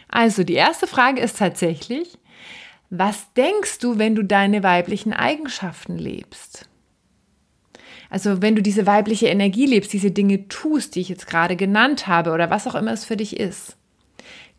Also 0.07 0.43
die 0.43 0.53
erste 0.53 0.87
Frage 0.87 1.21
ist 1.21 1.37
tatsächlich, 1.37 2.17
was 2.89 3.33
denkst 3.33 3.79
du, 3.79 3.97
wenn 3.97 4.15
du 4.15 4.23
deine 4.23 4.63
weiblichen 4.63 5.13
Eigenschaften 5.13 5.97
lebst? 5.97 6.69
Also 8.09 8.41
wenn 8.41 8.55
du 8.55 8.61
diese 8.61 8.85
weibliche 8.85 9.27
Energie 9.27 9.65
lebst, 9.65 9.91
diese 9.91 10.11
Dinge 10.11 10.47
tust, 10.47 10.95
die 10.95 11.01
ich 11.01 11.09
jetzt 11.09 11.27
gerade 11.27 11.57
genannt 11.57 12.07
habe 12.07 12.31
oder 12.31 12.49
was 12.49 12.67
auch 12.67 12.75
immer 12.75 12.91
es 12.91 13.03
für 13.03 13.17
dich 13.17 13.37
ist, 13.37 13.75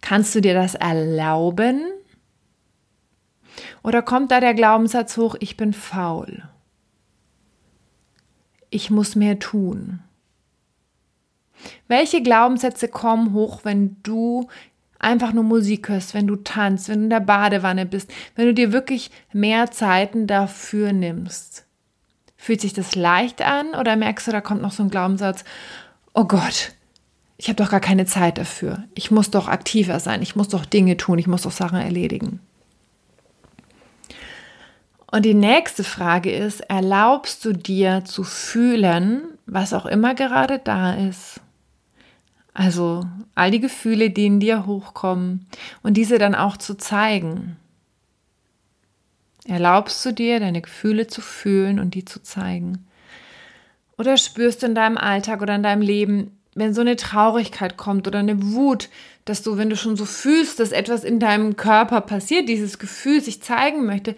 kannst 0.02 0.34
du 0.34 0.40
dir 0.40 0.54
das 0.54 0.74
erlauben? 0.74 1.82
Oder 3.82 4.02
kommt 4.02 4.30
da 4.30 4.40
der 4.40 4.54
Glaubenssatz 4.54 5.16
hoch, 5.16 5.36
ich 5.40 5.56
bin 5.56 5.72
faul? 5.72 6.42
Ich 8.70 8.90
muss 8.90 9.16
mehr 9.16 9.38
tun. 9.38 10.00
Welche 11.88 12.22
Glaubenssätze 12.22 12.88
kommen 12.88 13.32
hoch, 13.34 13.60
wenn 13.64 13.96
du 14.02 14.48
einfach 14.98 15.32
nur 15.32 15.44
Musik 15.44 15.88
hörst, 15.88 16.14
wenn 16.14 16.26
du 16.26 16.36
tanzt, 16.36 16.88
wenn 16.88 17.00
du 17.00 17.04
in 17.04 17.10
der 17.10 17.20
Badewanne 17.20 17.86
bist, 17.86 18.10
wenn 18.34 18.46
du 18.46 18.54
dir 18.54 18.72
wirklich 18.72 19.10
mehr 19.32 19.70
Zeiten 19.70 20.26
dafür 20.26 20.92
nimmst? 20.92 21.66
Fühlt 22.36 22.60
sich 22.60 22.72
das 22.72 22.94
leicht 22.94 23.42
an 23.42 23.74
oder 23.74 23.94
merkst 23.96 24.26
du, 24.26 24.32
da 24.32 24.40
kommt 24.40 24.62
noch 24.62 24.72
so 24.72 24.82
ein 24.82 24.90
Glaubenssatz, 24.90 25.44
oh 26.14 26.24
Gott, 26.24 26.72
ich 27.36 27.48
habe 27.48 27.56
doch 27.56 27.70
gar 27.70 27.80
keine 27.80 28.06
Zeit 28.06 28.38
dafür. 28.38 28.84
Ich 28.94 29.10
muss 29.10 29.30
doch 29.30 29.48
aktiver 29.48 30.00
sein, 30.00 30.22
ich 30.22 30.36
muss 30.36 30.48
doch 30.48 30.64
Dinge 30.64 30.96
tun, 30.96 31.18
ich 31.18 31.26
muss 31.26 31.42
doch 31.42 31.50
Sachen 31.50 31.78
erledigen. 31.78 32.40
Und 35.12 35.26
die 35.26 35.34
nächste 35.34 35.84
Frage 35.84 36.34
ist, 36.34 36.60
erlaubst 36.60 37.44
du 37.44 37.52
dir 37.52 38.02
zu 38.02 38.24
fühlen, 38.24 39.24
was 39.44 39.74
auch 39.74 39.84
immer 39.84 40.14
gerade 40.14 40.58
da 40.58 40.94
ist? 40.94 41.38
Also 42.54 43.04
all 43.34 43.50
die 43.50 43.60
Gefühle, 43.60 44.08
die 44.08 44.24
in 44.24 44.40
dir 44.40 44.64
hochkommen 44.64 45.46
und 45.82 45.98
diese 45.98 46.16
dann 46.16 46.34
auch 46.34 46.56
zu 46.56 46.78
zeigen. 46.78 47.58
Erlaubst 49.46 50.02
du 50.06 50.12
dir, 50.12 50.40
deine 50.40 50.62
Gefühle 50.62 51.06
zu 51.08 51.20
fühlen 51.20 51.78
und 51.78 51.94
die 51.94 52.06
zu 52.06 52.22
zeigen? 52.22 52.86
Oder 53.98 54.16
spürst 54.16 54.62
du 54.62 54.66
in 54.66 54.74
deinem 54.74 54.96
Alltag 54.96 55.42
oder 55.42 55.56
in 55.56 55.62
deinem 55.62 55.82
Leben, 55.82 56.38
wenn 56.54 56.72
so 56.72 56.80
eine 56.80 56.96
Traurigkeit 56.96 57.76
kommt 57.76 58.08
oder 58.08 58.20
eine 58.20 58.42
Wut, 58.42 58.88
dass 59.24 59.42
du, 59.42 59.56
wenn 59.56 59.70
du 59.70 59.76
schon 59.76 59.96
so 59.96 60.04
fühlst, 60.04 60.58
dass 60.58 60.72
etwas 60.72 61.04
in 61.04 61.20
deinem 61.20 61.56
Körper 61.56 62.00
passiert, 62.00 62.48
dieses 62.48 62.78
Gefühl 62.78 63.20
sich 63.20 63.42
zeigen 63.42 63.86
möchte, 63.86 64.16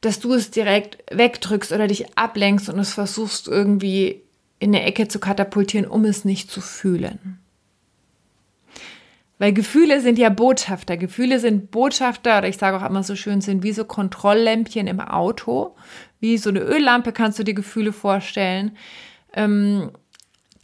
dass 0.00 0.20
du 0.20 0.32
es 0.32 0.50
direkt 0.50 0.98
wegdrückst 1.10 1.72
oder 1.72 1.86
dich 1.86 2.16
ablenkst 2.16 2.68
und 2.68 2.78
es 2.78 2.94
versuchst 2.94 3.48
irgendwie 3.48 4.22
in 4.58 4.74
eine 4.74 4.84
Ecke 4.84 5.08
zu 5.08 5.18
katapultieren, 5.18 5.86
um 5.86 6.04
es 6.04 6.24
nicht 6.24 6.50
zu 6.50 6.60
fühlen. 6.60 7.38
Weil 9.38 9.52
Gefühle 9.52 10.00
sind 10.00 10.18
ja 10.18 10.30
Botschafter. 10.30 10.96
Gefühle 10.96 11.38
sind 11.40 11.70
Botschafter, 11.70 12.38
oder 12.38 12.48
ich 12.48 12.56
sage 12.56 12.78
auch 12.78 12.88
immer 12.88 13.02
so 13.02 13.16
schön, 13.16 13.42
sind 13.42 13.62
wie 13.62 13.72
so 13.72 13.84
Kontrolllämpchen 13.84 14.86
im 14.86 15.00
Auto. 15.00 15.76
Wie 16.20 16.38
so 16.38 16.48
eine 16.48 16.60
Öllampe 16.60 17.12
kannst 17.12 17.38
du 17.38 17.42
dir 17.42 17.52
Gefühle 17.52 17.92
vorstellen, 17.92 18.76
ähm, 19.34 19.90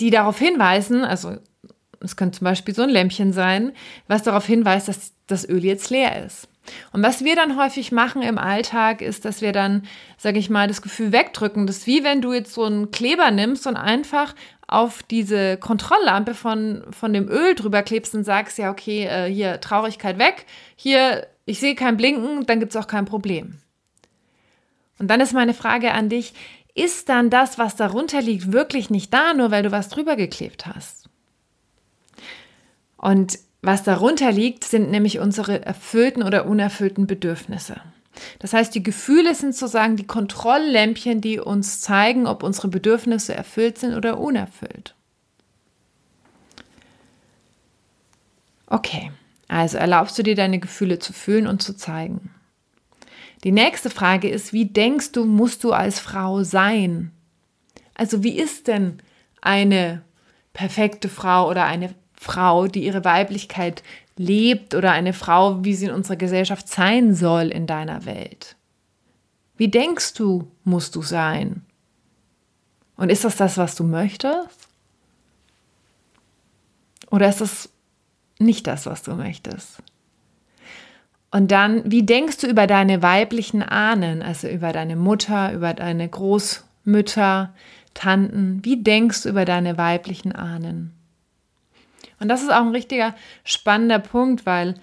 die 0.01 0.09
darauf 0.09 0.39
hinweisen, 0.39 1.05
also 1.05 1.37
es 2.05 2.17
könnte 2.17 2.39
zum 2.39 2.45
Beispiel 2.45 2.75
so 2.75 2.83
ein 2.83 2.91
Lämpchen 2.91 3.33
sein, 3.33 3.73
was 4.09 4.23
darauf 4.23 4.47
hinweist, 4.47 4.89
dass 4.89 5.13
das 5.27 5.49
Öl 5.49 5.65
jetzt 5.65 5.91
leer 5.91 6.25
ist. 6.25 6.49
Und 6.93 7.03
was 7.03 7.25
wir 7.25 7.35
dann 7.35 7.57
häufig 7.57 7.91
machen 7.91 8.23
im 8.23 8.39
Alltag, 8.39 9.03
ist, 9.03 9.25
dass 9.25 9.43
wir 9.43 9.53
dann, 9.53 9.83
sage 10.17 10.39
ich 10.39 10.49
mal, 10.49 10.69
das 10.69 10.83
Gefühl 10.83 11.13
wegdrücken. 11.13 11.67
Das 11.67 11.79
ist 11.79 11.87
wie 11.87 12.05
wenn 12.05 12.23
du 12.23 12.33
jetzt 12.33 12.55
so 12.55 12.65
einen 12.65 12.91
Kleber 12.91 13.31
nimmst 13.31 13.67
und 13.67 13.77
einfach 13.77 14.35
auf 14.69 15.03
diese 15.03 15.57
Kontrolllampe 15.57 16.35
von, 16.35 16.85
von 16.91 17.13
dem 17.13 17.29
Öl 17.29 17.55
drüber 17.55 17.83
klebst 17.83 18.15
und 18.15 18.25
sagst, 18.25 18.59
ja, 18.59 18.71
okay, 18.71 19.05
äh, 19.05 19.31
hier 19.31 19.61
Traurigkeit 19.61 20.19
weg, 20.19 20.47
hier, 20.77 21.27
ich 21.45 21.61
sehe 21.61 21.75
kein 21.75 21.97
Blinken, 21.97 22.47
dann 22.47 22.61
gibt 22.61 22.75
es 22.75 22.81
auch 22.81 22.87
kein 22.87 23.05
Problem. 23.05 23.59
Und 24.99 25.09
dann 25.09 25.21
ist 25.21 25.35
meine 25.35 25.53
Frage 25.53 25.93
an 25.93 26.09
dich, 26.09 26.33
ist 26.75 27.09
dann 27.09 27.29
das, 27.29 27.59
was 27.59 27.77
darunter 27.77 28.23
liegt, 28.23 28.53
wirklich 28.53 28.89
nicht 28.89 29.13
da, 29.13 29.35
nur 29.35 29.51
weil 29.51 29.63
du 29.63 29.73
was 29.73 29.89
drüber 29.89 30.17
geklebt 30.17 30.67
hast? 30.67 31.02
Und 33.03 33.41
was 33.63 33.83
darunter 33.83 34.31
liegt, 34.31 34.65
sind 34.65 34.91
nämlich 34.91 35.19
unsere 35.19 35.67
erfüllten 35.67 36.23
oder 36.23 36.47
unerfüllten 36.47 37.07
Bedürfnisse. 37.07 37.81
Das 38.39 38.53
heißt, 38.53 38.75
die 38.75 38.83
Gefühle 38.83 39.35
sind 39.35 39.55
sozusagen 39.55 39.97
die 39.97 40.07
Kontrolllämpchen, 40.07 41.21
die 41.21 41.41
uns 41.41 41.81
zeigen, 41.81 42.27
ob 42.27 42.45
unsere 42.45 42.69
Bedürfnisse 42.69 43.35
erfüllt 43.35 43.79
sind 43.79 43.95
oder 43.95 44.19
unerfüllt. 44.19 44.95
Okay, 48.67 49.11
also 49.49 49.79
erlaubst 49.79 50.17
du 50.17 50.23
dir 50.23 50.37
deine 50.37 50.61
Gefühle 50.61 51.01
zu 51.01 51.13
fühlen 51.13 51.49
und 51.49 51.61
zu 51.61 51.77
zeigen. 51.77 52.31
Die 53.43 53.53
nächste 53.53 53.91
Frage 53.91 54.29
ist, 54.29 54.53
wie 54.53 54.67
denkst 54.67 55.11
du, 55.11 55.25
musst 55.25 55.65
du 55.65 55.73
als 55.73 55.99
Frau 55.99 56.45
sein? 56.45 57.11
Also 57.95 58.23
wie 58.23 58.39
ist 58.39 58.69
denn 58.69 58.99
eine 59.41 60.03
perfekte 60.53 61.09
Frau 61.09 61.49
oder 61.51 61.65
eine 61.65 61.93
Frau, 62.23 62.69
die 62.69 62.85
ihre 62.85 63.05
Weiblichkeit 63.05 63.83
lebt 64.17 64.75
oder 64.75 64.93
eine 64.93 65.13
Frau, 65.13 65.65
wie 65.65 65.75
sie 65.75 65.87
in 65.87 65.93
unserer 65.93 66.17
Gesellschaft 66.17 66.69
sein 66.69 67.15
soll 67.15 67.49
in 67.49 67.67
deiner 67.67 68.05
Welt? 68.05 68.57
Wie 69.57 69.69
denkst 69.69 70.15
du, 70.15 70.51
musst 70.65 70.95
du 70.95 71.03
sein? 71.03 71.63
Und 72.97 73.11
ist 73.11 73.25
das 73.25 73.37
das, 73.37 73.59
was 73.59 73.75
du 73.75 73.85
möchtest? 73.85 74.69
Oder 77.11 77.29
ist 77.29 77.41
das 77.41 77.69
nicht 78.39 78.67
das, 78.67 78.87
was 78.87 79.03
du 79.03 79.15
möchtest? 79.15 79.83
Und 81.31 81.51
dann, 81.51 81.91
wie 81.91 82.05
denkst 82.05 82.39
du 82.39 82.47
über 82.47 82.67
deine 82.67 83.03
weiblichen 83.03 83.63
Ahnen, 83.63 84.23
also 84.23 84.49
über 84.49 84.73
deine 84.73 84.97
Mutter, 84.97 85.53
über 85.53 85.75
deine 85.75 86.09
Großmütter, 86.09 87.55
Tanten? 87.95 88.65
Wie 88.65 88.83
denkst 88.83 89.23
du 89.23 89.31
über 89.31 89.45
deine 89.45 89.77
weiblichen 89.79 90.33
Ahnen? 90.33 90.93
Und 92.23 92.29
das 92.29 92.43
ist 92.43 92.51
auch 92.51 92.63
ein 92.63 92.69
richtiger 92.69 93.15
spannender 93.43 93.99
Punkt, 93.99 94.47
weil 94.47 94.77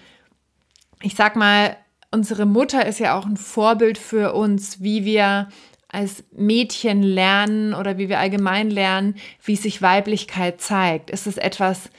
ich 1.01 1.15
sag 1.15 1.37
mal, 1.37 1.77
unsere 2.11 2.45
Mutter 2.45 2.85
ist 2.85 2.99
ja 2.99 3.17
auch 3.17 3.25
ein 3.25 3.37
Vorbild 3.37 3.97
für 3.97 4.33
uns, 4.33 4.81
wie 4.81 5.05
wir 5.05 5.47
als 5.87 6.25
Mädchen 6.33 7.01
lernen 7.01 7.73
oder 7.73 7.97
wie 7.97 8.09
wir 8.09 8.19
allgemein 8.19 8.69
lernen, 8.69 9.15
wie 9.41 9.55
sich 9.55 9.81
Weiblichkeit 9.81 10.59
zeigt. 10.59 11.09
Ist 11.09 11.27
es 11.27 11.37
etwas, 11.37 11.89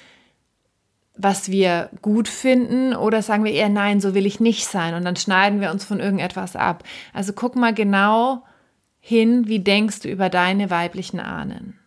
was 1.16 1.50
wir 1.50 1.88
gut 2.02 2.28
finden 2.28 2.94
oder 2.94 3.22
sagen 3.22 3.44
wir 3.44 3.52
eher 3.52 3.70
nein, 3.70 4.02
so 4.02 4.14
will 4.14 4.26
ich 4.26 4.40
nicht 4.40 4.66
sein 4.66 4.92
und 4.92 5.06
dann 5.06 5.16
schneiden 5.16 5.62
wir 5.62 5.70
uns 5.70 5.86
von 5.86 6.00
irgendetwas 6.00 6.54
ab. 6.54 6.84
Also 7.14 7.32
guck 7.32 7.56
mal 7.56 7.72
genau 7.72 8.44
hin, 9.00 9.48
wie 9.48 9.60
denkst 9.60 10.00
du 10.00 10.10
über 10.10 10.28
deine 10.28 10.68
weiblichen 10.68 11.18
Ahnen. 11.18 11.78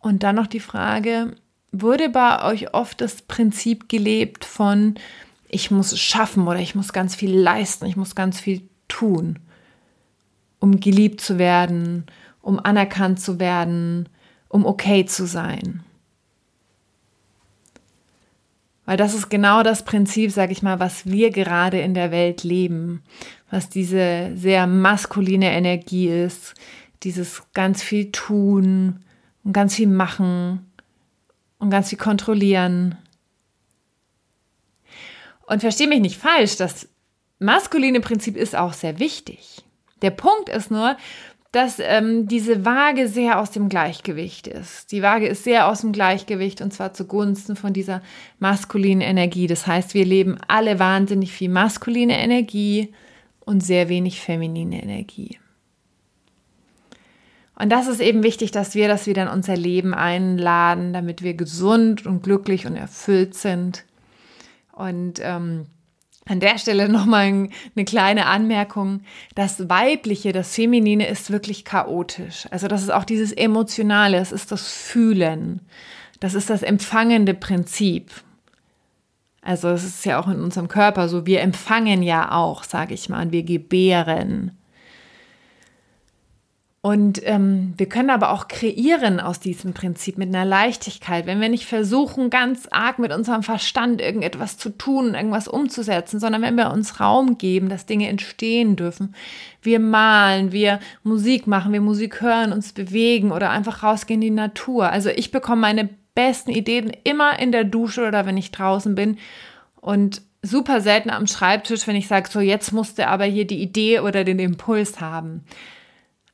Und 0.00 0.22
dann 0.22 0.36
noch 0.36 0.46
die 0.46 0.60
Frage, 0.60 1.34
wurde 1.72 2.08
bei 2.08 2.44
euch 2.44 2.74
oft 2.74 3.00
das 3.00 3.22
Prinzip 3.22 3.88
gelebt 3.88 4.44
von, 4.44 4.94
ich 5.48 5.70
muss 5.70 5.92
es 5.92 6.00
schaffen 6.00 6.46
oder 6.46 6.60
ich 6.60 6.74
muss 6.74 6.92
ganz 6.92 7.14
viel 7.14 7.34
leisten, 7.36 7.86
ich 7.86 7.96
muss 7.96 8.14
ganz 8.14 8.40
viel 8.40 8.62
tun, 8.86 9.38
um 10.60 10.80
geliebt 10.80 11.20
zu 11.20 11.38
werden, 11.38 12.06
um 12.42 12.58
anerkannt 12.58 13.20
zu 13.20 13.38
werden, 13.38 14.08
um 14.48 14.64
okay 14.64 15.04
zu 15.04 15.26
sein? 15.26 15.82
Weil 18.88 18.96
das 18.96 19.12
ist 19.12 19.28
genau 19.28 19.62
das 19.62 19.84
Prinzip, 19.84 20.30
sag 20.30 20.50
ich 20.50 20.62
mal, 20.62 20.80
was 20.80 21.04
wir 21.04 21.30
gerade 21.30 21.78
in 21.78 21.92
der 21.92 22.10
Welt 22.10 22.42
leben, 22.42 23.02
was 23.50 23.68
diese 23.68 24.32
sehr 24.34 24.66
maskuline 24.66 25.52
Energie 25.52 26.08
ist, 26.08 26.54
dieses 27.02 27.42
ganz 27.52 27.82
viel 27.82 28.10
tun, 28.12 29.00
und 29.44 29.52
ganz 29.52 29.74
viel 29.74 29.88
machen 29.88 30.70
und 31.58 31.70
ganz 31.70 31.88
viel 31.88 31.98
kontrollieren. 31.98 32.96
Und 35.46 35.60
verstehe 35.60 35.88
mich 35.88 36.00
nicht 36.00 36.18
falsch, 36.18 36.56
das 36.56 36.88
maskuline 37.38 38.00
Prinzip 38.00 38.36
ist 38.36 38.54
auch 38.54 38.72
sehr 38.72 38.98
wichtig. 38.98 39.64
Der 40.02 40.10
Punkt 40.10 40.48
ist 40.48 40.70
nur, 40.70 40.96
dass 41.52 41.78
ähm, 41.78 42.28
diese 42.28 42.66
Waage 42.66 43.08
sehr 43.08 43.40
aus 43.40 43.50
dem 43.50 43.70
Gleichgewicht 43.70 44.46
ist. 44.46 44.92
Die 44.92 45.02
Waage 45.02 45.26
ist 45.26 45.44
sehr 45.44 45.66
aus 45.66 45.80
dem 45.80 45.92
Gleichgewicht 45.92 46.60
und 46.60 46.74
zwar 46.74 46.92
zugunsten 46.92 47.56
von 47.56 47.72
dieser 47.72 48.02
maskulinen 48.38 49.00
Energie. 49.00 49.46
Das 49.46 49.66
heißt, 49.66 49.94
wir 49.94 50.04
leben 50.04 50.38
alle 50.46 50.78
wahnsinnig 50.78 51.32
viel 51.32 51.48
maskuline 51.48 52.18
Energie 52.18 52.92
und 53.40 53.62
sehr 53.62 53.88
wenig 53.88 54.20
feminine 54.20 54.82
Energie. 54.82 55.38
Und 57.60 57.70
das 57.70 57.88
ist 57.88 58.00
eben 58.00 58.22
wichtig, 58.22 58.52
dass 58.52 58.74
wir 58.76 58.86
das 58.86 59.06
wieder 59.06 59.22
in 59.22 59.28
unser 59.28 59.56
Leben 59.56 59.92
einladen, 59.92 60.92
damit 60.92 61.22
wir 61.22 61.34
gesund 61.34 62.06
und 62.06 62.22
glücklich 62.22 62.66
und 62.66 62.76
erfüllt 62.76 63.34
sind. 63.34 63.84
Und 64.72 65.18
ähm, 65.20 65.66
an 66.28 66.38
der 66.38 66.58
Stelle 66.58 66.88
nochmal 66.92 67.48
eine 67.74 67.84
kleine 67.84 68.26
Anmerkung. 68.26 69.00
Das 69.34 69.68
Weibliche, 69.68 70.32
das 70.32 70.54
Feminine 70.54 71.08
ist 71.08 71.32
wirklich 71.32 71.64
chaotisch. 71.64 72.46
Also 72.50 72.68
das 72.68 72.82
ist 72.82 72.90
auch 72.90 73.04
dieses 73.04 73.32
Emotionale, 73.32 74.18
es 74.18 74.30
ist 74.30 74.52
das 74.52 74.70
Fühlen. 74.70 75.62
Das 76.20 76.34
ist 76.34 76.50
das 76.50 76.62
empfangende 76.62 77.34
Prinzip. 77.34 78.10
Also 79.42 79.68
es 79.68 79.84
ist 79.84 80.04
ja 80.04 80.20
auch 80.20 80.28
in 80.28 80.40
unserem 80.40 80.68
Körper 80.68 81.08
so, 81.08 81.26
wir 81.26 81.40
empfangen 81.40 82.02
ja 82.02 82.32
auch, 82.32 82.64
sage 82.64 82.94
ich 82.94 83.08
mal, 83.08 83.32
wir 83.32 83.44
gebären. 83.44 84.57
Und 86.88 87.20
ähm, 87.26 87.74
wir 87.76 87.86
können 87.86 88.08
aber 88.08 88.30
auch 88.30 88.48
kreieren 88.48 89.20
aus 89.20 89.40
diesem 89.40 89.74
Prinzip 89.74 90.16
mit 90.16 90.28
einer 90.28 90.46
Leichtigkeit, 90.46 91.26
wenn 91.26 91.38
wir 91.38 91.50
nicht 91.50 91.66
versuchen, 91.66 92.30
ganz 92.30 92.66
arg 92.70 92.98
mit 92.98 93.12
unserem 93.12 93.42
Verstand 93.42 94.00
irgendetwas 94.00 94.56
zu 94.56 94.70
tun, 94.70 95.12
irgendwas 95.12 95.48
umzusetzen, 95.48 96.18
sondern 96.18 96.40
wenn 96.40 96.54
wir 96.54 96.70
uns 96.70 96.98
Raum 96.98 97.36
geben, 97.36 97.68
dass 97.68 97.84
Dinge 97.84 98.08
entstehen 98.08 98.74
dürfen. 98.76 99.14
Wir 99.60 99.80
malen, 99.80 100.50
wir 100.52 100.80
Musik 101.02 101.46
machen, 101.46 101.74
wir 101.74 101.82
Musik 101.82 102.22
hören, 102.22 102.52
uns 102.52 102.72
bewegen 102.72 103.32
oder 103.32 103.50
einfach 103.50 103.82
rausgehen 103.82 104.22
in 104.22 104.28
die 104.28 104.40
Natur. 104.40 104.88
Also 104.88 105.10
ich 105.10 105.30
bekomme 105.30 105.60
meine 105.60 105.90
besten 106.14 106.52
Ideen 106.52 106.90
immer 107.04 107.38
in 107.38 107.52
der 107.52 107.64
Dusche 107.64 108.08
oder 108.08 108.24
wenn 108.24 108.38
ich 108.38 108.50
draußen 108.50 108.94
bin 108.94 109.18
und 109.82 110.22
super 110.40 110.80
selten 110.80 111.10
am 111.10 111.26
Schreibtisch, 111.26 111.86
wenn 111.86 111.96
ich 111.96 112.08
sage, 112.08 112.30
so 112.30 112.40
jetzt 112.40 112.72
musste 112.72 113.08
aber 113.08 113.26
hier 113.26 113.46
die 113.46 113.60
Idee 113.60 114.00
oder 114.00 114.24
den 114.24 114.38
Impuls 114.38 115.02
haben. 115.02 115.44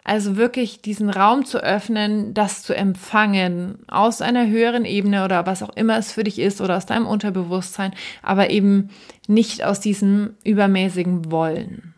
Also 0.06 0.36
wirklich 0.36 0.82
diesen 0.82 1.08
Raum 1.08 1.46
zu 1.46 1.62
öffnen, 1.62 2.34
das 2.34 2.62
zu 2.62 2.76
empfangen 2.76 3.78
aus 3.88 4.20
einer 4.20 4.46
höheren 4.46 4.84
Ebene 4.84 5.24
oder 5.24 5.46
was 5.46 5.62
auch 5.62 5.74
immer 5.76 5.96
es 5.96 6.12
für 6.12 6.24
dich 6.24 6.38
ist 6.38 6.60
oder 6.60 6.76
aus 6.76 6.84
deinem 6.84 7.06
Unterbewusstsein, 7.06 7.94
aber 8.22 8.50
eben 8.50 8.90
nicht 9.26 9.64
aus 9.64 9.80
diesem 9.80 10.34
übermäßigen 10.44 11.32
Wollen. 11.32 11.94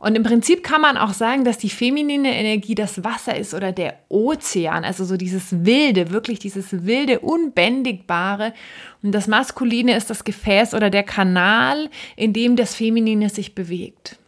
Und 0.00 0.16
im 0.16 0.24
Prinzip 0.24 0.64
kann 0.64 0.82
man 0.82 0.98
auch 0.98 1.14
sagen, 1.14 1.44
dass 1.44 1.58
die 1.58 1.70
feminine 1.70 2.36
Energie 2.36 2.74
das 2.74 3.04
Wasser 3.04 3.38
ist 3.38 3.54
oder 3.54 3.72
der 3.72 4.00
Ozean, 4.08 4.84
also 4.84 5.04
so 5.04 5.16
dieses 5.16 5.64
wilde, 5.64 6.10
wirklich 6.10 6.40
dieses 6.40 6.84
wilde, 6.84 7.20
unbändigbare. 7.20 8.52
Und 9.02 9.12
das 9.12 9.28
Maskuline 9.28 9.96
ist 9.96 10.10
das 10.10 10.24
Gefäß 10.24 10.74
oder 10.74 10.90
der 10.90 11.04
Kanal, 11.04 11.88
in 12.16 12.32
dem 12.32 12.56
das 12.56 12.74
Feminine 12.74 13.30
sich 13.30 13.54
bewegt. 13.54 14.18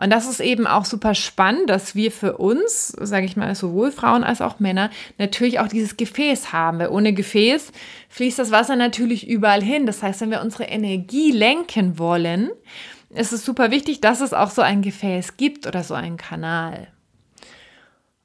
Und 0.00 0.10
das 0.10 0.28
ist 0.28 0.38
eben 0.38 0.68
auch 0.68 0.84
super 0.84 1.14
spannend, 1.14 1.68
dass 1.68 1.96
wir 1.96 2.12
für 2.12 2.38
uns, 2.38 2.88
sage 2.88 3.26
ich 3.26 3.36
mal, 3.36 3.52
sowohl 3.56 3.90
Frauen 3.90 4.22
als 4.22 4.40
auch 4.40 4.60
Männer, 4.60 4.90
natürlich 5.18 5.58
auch 5.58 5.66
dieses 5.66 5.96
Gefäß 5.96 6.52
haben. 6.52 6.78
Weil 6.78 6.88
ohne 6.88 7.12
Gefäß 7.12 7.72
fließt 8.08 8.38
das 8.38 8.52
Wasser 8.52 8.76
natürlich 8.76 9.28
überall 9.28 9.62
hin. 9.62 9.86
Das 9.86 10.02
heißt, 10.02 10.20
wenn 10.20 10.30
wir 10.30 10.40
unsere 10.40 10.64
Energie 10.64 11.32
lenken 11.32 11.98
wollen, 11.98 12.50
ist 13.10 13.32
es 13.32 13.44
super 13.44 13.72
wichtig, 13.72 14.00
dass 14.00 14.20
es 14.20 14.32
auch 14.32 14.50
so 14.50 14.62
ein 14.62 14.82
Gefäß 14.82 15.36
gibt 15.36 15.66
oder 15.66 15.82
so 15.82 15.94
einen 15.94 16.16
Kanal. 16.16 16.86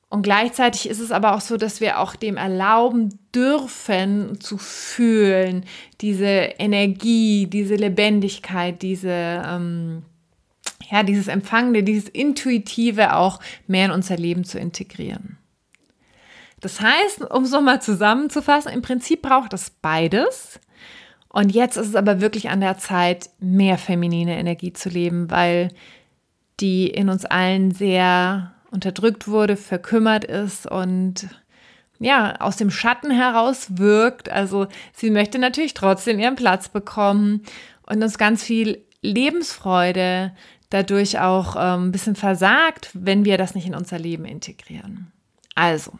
Und 0.09 0.21
gleichzeitig 0.21 0.87
ist 0.87 0.99
es 0.99 1.11
aber 1.11 1.33
auch 1.33 1.41
so, 1.41 1.57
dass 1.57 1.81
wir 1.81 1.99
auch 1.99 2.15
dem 2.15 2.37
erlauben 2.37 3.17
dürfen 3.33 4.39
zu 4.39 4.59
fühlen, 4.59 5.65
diese 6.01 6.27
Energie, 6.27 7.47
diese 7.47 7.73
Lebendigkeit, 7.73 8.83
diese 8.83 9.09
ähm, 9.43 10.03
ja, 10.89 11.03
dieses 11.03 11.27
Empfangende, 11.27 11.83
dieses 11.83 12.09
Intuitive 12.09 13.15
auch 13.15 13.39
mehr 13.67 13.85
in 13.85 13.91
unser 13.91 14.17
Leben 14.17 14.43
zu 14.43 14.59
integrieren. 14.59 15.37
Das 16.59 16.79
heißt, 16.79 17.29
um 17.29 17.43
es 17.43 17.51
nochmal 17.51 17.81
zusammenzufassen, 17.81 18.71
im 18.71 18.81
Prinzip 18.81 19.21
braucht 19.21 19.53
es 19.53 19.69
beides. 19.69 20.59
Und 21.27 21.53
jetzt 21.53 21.77
ist 21.77 21.87
es 21.87 21.95
aber 21.95 22.21
wirklich 22.21 22.49
an 22.49 22.61
der 22.61 22.77
Zeit, 22.77 23.29
mehr 23.39 23.77
feminine 23.77 24.37
Energie 24.37 24.71
zu 24.71 24.87
leben, 24.87 25.29
weil 25.29 25.69
die 26.59 26.87
in 26.87 27.09
uns 27.09 27.25
allen 27.25 27.71
sehr 27.71 28.53
unterdrückt 28.71 29.27
wurde, 29.27 29.57
verkümmert 29.57 30.23
ist 30.23 30.69
und 30.69 31.27
ja, 31.99 32.35
aus 32.39 32.57
dem 32.57 32.69
Schatten 32.71 33.11
heraus 33.11 33.77
wirkt. 33.77 34.29
Also 34.29 34.67
sie 34.93 35.09
möchte 35.09 35.39
natürlich 35.39 35.73
trotzdem 35.73 36.19
ihren 36.19 36.35
Platz 36.35 36.69
bekommen 36.69 37.43
und 37.87 38.01
uns 38.01 38.17
ganz 38.17 38.43
viel 38.43 38.83
Lebensfreude, 39.01 40.33
dadurch 40.73 41.19
auch 41.19 41.55
ähm, 41.57 41.87
ein 41.87 41.91
bisschen 41.91 42.15
versagt, 42.15 42.89
wenn 42.93 43.25
wir 43.25 43.37
das 43.37 43.55
nicht 43.55 43.67
in 43.67 43.75
unser 43.75 43.99
Leben 43.99 44.25
integrieren. 44.25 45.11
Also, 45.55 45.93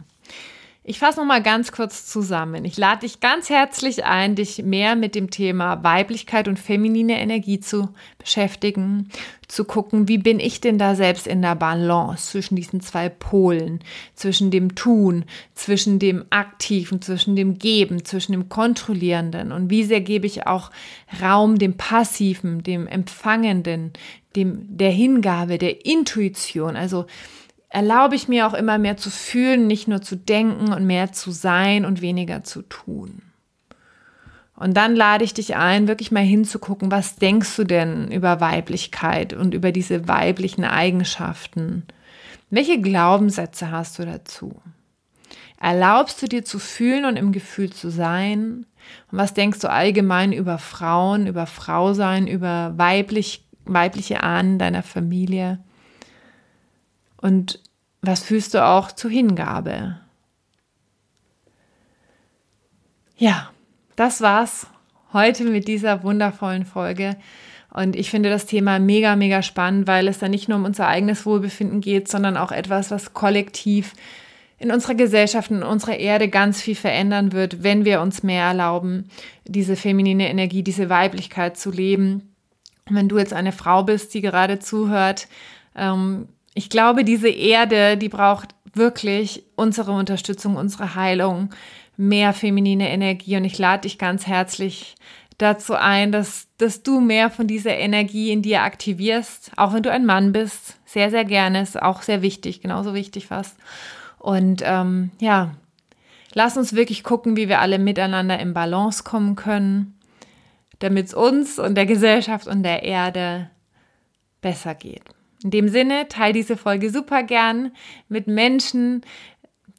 ich 0.85 0.99
fasse 0.99 1.19
noch 1.19 1.25
mal 1.25 1.41
ganz 1.41 1.71
kurz 1.71 2.05
zusammen. 2.07 2.65
Ich 2.65 2.75
lade 2.75 3.01
dich 3.01 3.21
ganz 3.21 3.49
herzlich 3.49 4.03
ein, 4.03 4.35
dich 4.35 4.63
mehr 4.63 4.97
mit 4.97 5.15
dem 5.15 5.29
Thema 5.29 5.81
Weiblichkeit 5.81 6.49
und 6.49 6.59
feminine 6.59 7.21
Energie 7.21 7.61
zu 7.61 7.87
beschäftigen, 8.17 9.09
zu 9.47 9.63
gucken, 9.63 10.09
wie 10.09 10.17
bin 10.17 10.41
ich 10.41 10.59
denn 10.59 10.77
da 10.77 10.95
selbst 10.95 11.25
in 11.25 11.41
der 11.41 11.55
Balance 11.55 12.31
zwischen 12.31 12.57
diesen 12.57 12.81
zwei 12.81 13.07
Polen, 13.07 13.79
zwischen 14.13 14.51
dem 14.51 14.75
Tun, 14.75 15.23
zwischen 15.53 15.99
dem 15.99 16.25
Aktiven, 16.31 17.01
zwischen 17.01 17.37
dem 17.37 17.59
Geben, 17.59 18.03
zwischen 18.03 18.33
dem 18.33 18.49
Kontrollierenden 18.49 19.53
und 19.53 19.69
wie 19.69 19.85
sehr 19.85 20.01
gebe 20.01 20.27
ich 20.27 20.47
auch 20.47 20.69
Raum 21.21 21.59
dem 21.59 21.77
Passiven, 21.77 22.61
dem 22.61 22.87
Empfangenden, 22.87 23.93
dem 24.35 24.65
der 24.77 24.91
Hingabe, 24.91 25.57
der 25.57 25.85
Intuition, 25.85 26.75
also 26.75 27.05
erlaube 27.73 28.15
ich 28.15 28.27
mir 28.27 28.45
auch 28.45 28.53
immer 28.53 28.77
mehr 28.77 28.97
zu 28.97 29.09
fühlen, 29.09 29.65
nicht 29.65 29.87
nur 29.87 29.99
zu 29.99 30.15
denken 30.15 30.71
und 30.71 30.85
mehr 30.85 31.11
zu 31.11 31.31
sein 31.31 31.85
und 31.85 32.01
weniger 32.01 32.43
zu 32.43 32.61
tun. 32.61 33.23
Und 34.55 34.77
dann 34.77 34.95
lade 34.95 35.23
ich 35.23 35.33
dich 35.33 35.55
ein, 35.55 35.87
wirklich 35.87 36.11
mal 36.11 36.23
hinzugucken, 36.23 36.91
was 36.91 37.15
denkst 37.15 37.55
du 37.55 37.63
denn 37.63 38.11
über 38.11 38.39
Weiblichkeit 38.39 39.33
und 39.33 39.55
über 39.55 39.71
diese 39.71 40.07
weiblichen 40.07 40.65
Eigenschaften? 40.65 41.87
Welche 42.51 42.79
Glaubenssätze 42.79 43.71
hast 43.71 43.97
du 43.97 44.05
dazu? 44.05 44.61
Erlaubst 45.59 46.21
du 46.21 46.27
dir 46.27 46.45
zu 46.45 46.59
fühlen 46.59 47.05
und 47.05 47.17
im 47.17 47.31
Gefühl 47.31 47.73
zu 47.73 47.89
sein? 47.89 48.67
Und 49.11 49.17
was 49.17 49.33
denkst 49.33 49.59
du 49.59 49.71
allgemein 49.71 50.31
über 50.31 50.59
Frauen, 50.59 51.25
über 51.25 51.47
Frausein, 51.47 52.27
über 52.27 52.73
weiblich, 52.77 53.47
weibliche 53.65 54.21
Ahnen 54.21 54.59
deiner 54.59 54.83
Familie? 54.83 55.57
Und 57.23 57.62
was 58.03 58.21
fühlst 58.23 58.53
du 58.53 58.63
auch 58.63 58.91
zur 58.91 59.09
Hingabe? 59.09 59.97
Ja, 63.17 63.49
das 63.95 64.21
war's 64.21 64.67
heute 65.13 65.45
mit 65.45 65.67
dieser 65.67 66.03
wundervollen 66.03 66.65
Folge. 66.65 67.15
Und 67.71 67.95
ich 67.95 68.09
finde 68.09 68.29
das 68.29 68.45
Thema 68.45 68.77
mega, 68.77 69.15
mega 69.15 69.41
spannend, 69.41 69.87
weil 69.87 70.07
es 70.07 70.19
da 70.19 70.27
nicht 70.27 70.49
nur 70.49 70.57
um 70.57 70.65
unser 70.65 70.87
eigenes 70.87 71.25
Wohlbefinden 71.25 71.79
geht, 71.79 72.09
sondern 72.09 72.35
auch 72.35 72.51
etwas, 72.51 72.91
was 72.91 73.13
kollektiv 73.13 73.93
in 74.59 74.71
unserer 74.71 74.95
Gesellschaft, 74.95 75.49
in 75.49 75.63
unserer 75.63 75.97
Erde 75.97 76.27
ganz 76.27 76.61
viel 76.61 76.75
verändern 76.75 77.31
wird, 77.31 77.63
wenn 77.63 77.85
wir 77.85 78.01
uns 78.01 78.21
mehr 78.21 78.45
erlauben, 78.45 79.09
diese 79.45 79.75
feminine 79.75 80.29
Energie, 80.29 80.61
diese 80.61 80.89
Weiblichkeit 80.89 81.57
zu 81.57 81.71
leben. 81.71 82.35
Und 82.89 82.95
wenn 82.95 83.09
du 83.09 83.17
jetzt 83.17 83.33
eine 83.33 83.53
Frau 83.53 83.83
bist, 83.83 84.13
die 84.13 84.21
gerade 84.21 84.59
zuhört, 84.59 85.27
ähm, 85.75 86.27
ich 86.53 86.69
glaube, 86.69 87.03
diese 87.03 87.29
Erde, 87.29 87.97
die 87.97 88.09
braucht 88.09 88.55
wirklich 88.73 89.43
unsere 89.55 89.91
Unterstützung, 89.91 90.55
unsere 90.55 90.95
Heilung, 90.95 91.49
mehr 91.97 92.33
feminine 92.33 92.89
Energie. 92.89 93.37
Und 93.37 93.45
ich 93.45 93.57
lade 93.57 93.81
dich 93.81 93.97
ganz 93.97 94.27
herzlich 94.27 94.95
dazu 95.37 95.75
ein, 95.75 96.11
dass, 96.11 96.47
dass 96.57 96.83
du 96.83 96.99
mehr 96.99 97.29
von 97.29 97.47
dieser 97.47 97.75
Energie 97.75 98.31
in 98.31 98.41
dir 98.41 98.61
aktivierst, 98.61 99.51
auch 99.57 99.73
wenn 99.73 99.83
du 99.83 99.91
ein 99.91 100.05
Mann 100.05 100.31
bist. 100.31 100.77
Sehr, 100.85 101.09
sehr 101.09 101.25
gerne, 101.25 101.61
ist 101.61 101.81
auch 101.81 102.01
sehr 102.01 102.21
wichtig, 102.21 102.61
genauso 102.61 102.93
wichtig 102.93 103.27
fast. 103.27 103.57
Und 104.19 104.61
ähm, 104.63 105.11
ja, 105.19 105.55
lass 106.33 106.57
uns 106.57 106.73
wirklich 106.73 107.03
gucken, 107.03 107.35
wie 107.35 107.49
wir 107.49 107.59
alle 107.59 107.79
miteinander 107.79 108.39
in 108.39 108.53
Balance 108.53 109.03
kommen 109.03 109.35
können, 109.35 109.99
damit 110.79 111.07
es 111.07 111.13
uns 111.13 111.59
und 111.59 111.75
der 111.75 111.85
Gesellschaft 111.85 112.47
und 112.47 112.63
der 112.63 112.83
Erde 112.83 113.49
besser 114.41 114.75
geht. 114.75 115.03
In 115.43 115.51
dem 115.51 115.67
Sinne, 115.67 116.07
teile 116.07 116.33
diese 116.33 116.57
Folge 116.57 116.89
super 116.89 117.23
gern 117.23 117.71
mit 118.07 118.27
Menschen, 118.27 119.01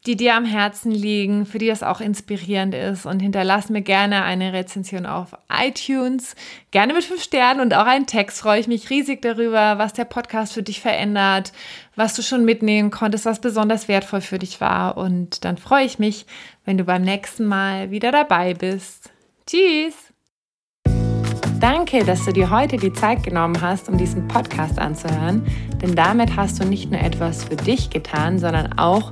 die 0.06 0.16
dir 0.16 0.34
am 0.34 0.44
Herzen 0.44 0.90
liegen, 0.90 1.46
für 1.46 1.58
die 1.58 1.68
das 1.68 1.82
auch 1.82 2.00
inspirierend 2.00 2.74
ist. 2.74 3.06
Und 3.06 3.20
hinterlass 3.20 3.70
mir 3.70 3.80
gerne 3.80 4.22
eine 4.22 4.52
Rezension 4.52 5.06
auf 5.06 5.34
iTunes, 5.50 6.36
gerne 6.72 6.92
mit 6.92 7.04
fünf 7.04 7.22
Sternen 7.22 7.60
und 7.60 7.72
auch 7.72 7.86
einen 7.86 8.06
Text. 8.06 8.40
Freue 8.40 8.60
ich 8.60 8.68
mich 8.68 8.90
riesig 8.90 9.22
darüber, 9.22 9.78
was 9.78 9.94
der 9.94 10.04
Podcast 10.04 10.52
für 10.52 10.62
dich 10.62 10.80
verändert, 10.80 11.52
was 11.96 12.14
du 12.14 12.22
schon 12.22 12.44
mitnehmen 12.44 12.90
konntest, 12.90 13.24
was 13.24 13.40
besonders 13.40 13.88
wertvoll 13.88 14.20
für 14.20 14.38
dich 14.38 14.60
war. 14.60 14.98
Und 14.98 15.44
dann 15.46 15.56
freue 15.56 15.86
ich 15.86 15.98
mich, 15.98 16.26
wenn 16.66 16.76
du 16.76 16.84
beim 16.84 17.02
nächsten 17.02 17.46
Mal 17.46 17.90
wieder 17.90 18.12
dabei 18.12 18.52
bist. 18.52 19.10
Tschüss! 19.46 20.03
Danke, 21.60 22.04
dass 22.04 22.24
du 22.24 22.32
dir 22.32 22.50
heute 22.50 22.76
die 22.76 22.92
Zeit 22.92 23.22
genommen 23.22 23.60
hast, 23.60 23.88
um 23.88 23.96
diesen 23.96 24.28
Podcast 24.28 24.78
anzuhören, 24.78 25.46
denn 25.80 25.94
damit 25.94 26.36
hast 26.36 26.60
du 26.60 26.66
nicht 26.66 26.90
nur 26.90 27.00
etwas 27.00 27.44
für 27.44 27.56
dich 27.56 27.90
getan, 27.90 28.38
sondern 28.38 28.78
auch 28.78 29.10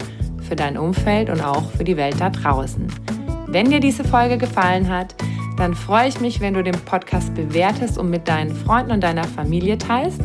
für 0.49 0.57
dein 0.57 0.77
Umfeld 0.77 1.31
und 1.31 1.41
auch 1.41 1.71
für 1.71 1.85
die 1.85 1.97
Welt 1.97 2.17
da 2.21 2.31
draußen. 2.31 2.87
Wenn 3.47 3.71
dir 3.71 3.81
diese 3.81 4.05
Folge 4.05 4.39
gefallen 4.39 4.89
hat, 4.89 5.15
dann 5.57 5.75
freue 5.75 6.09
ich 6.09 6.21
mich, 6.21 6.41
wenn 6.41 6.55
du 6.55 6.63
den 6.63 6.79
Podcast 6.85 7.35
bewertest 7.35 7.99
und 7.99 8.11
mit 8.11 8.27
deinen 8.29 8.55
Freunden 8.55 8.93
und 8.93 9.03
deiner 9.03 9.25
Familie 9.25 9.79
teilst. 9.79 10.21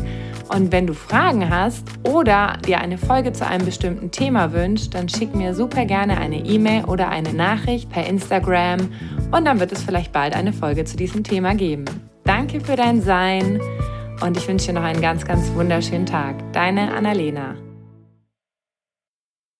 Und 0.49 0.71
wenn 0.71 0.87
du 0.87 0.93
Fragen 0.93 1.49
hast 1.49 1.83
oder 2.03 2.57
dir 2.65 2.79
eine 2.79 2.97
Folge 2.97 3.33
zu 3.33 3.45
einem 3.45 3.65
bestimmten 3.65 4.11
Thema 4.11 4.53
wünschst, 4.53 4.93
dann 4.93 5.09
schick 5.09 5.35
mir 5.35 5.53
super 5.53 5.85
gerne 5.85 6.17
eine 6.17 6.37
E-Mail 6.37 6.85
oder 6.85 7.09
eine 7.09 7.33
Nachricht 7.33 7.89
per 7.89 8.07
Instagram 8.07 8.89
und 9.31 9.45
dann 9.45 9.59
wird 9.59 9.73
es 9.73 9.83
vielleicht 9.83 10.13
bald 10.13 10.35
eine 10.35 10.53
Folge 10.53 10.85
zu 10.85 10.95
diesem 10.95 11.23
Thema 11.23 11.53
geben. 11.53 11.85
Danke 12.27 12.59
für 12.59 12.75
dein 12.75 13.01
Sein 13.01 13.61
und 14.21 14.35
ich 14.35 14.45
wünsche 14.49 14.67
dir 14.67 14.73
noch 14.73 14.83
einen 14.83 15.01
ganz, 15.01 15.25
ganz 15.25 15.49
wunderschönen 15.53 16.05
Tag. 16.05 16.35
Deine 16.51 16.93
Annalena. 16.93 17.55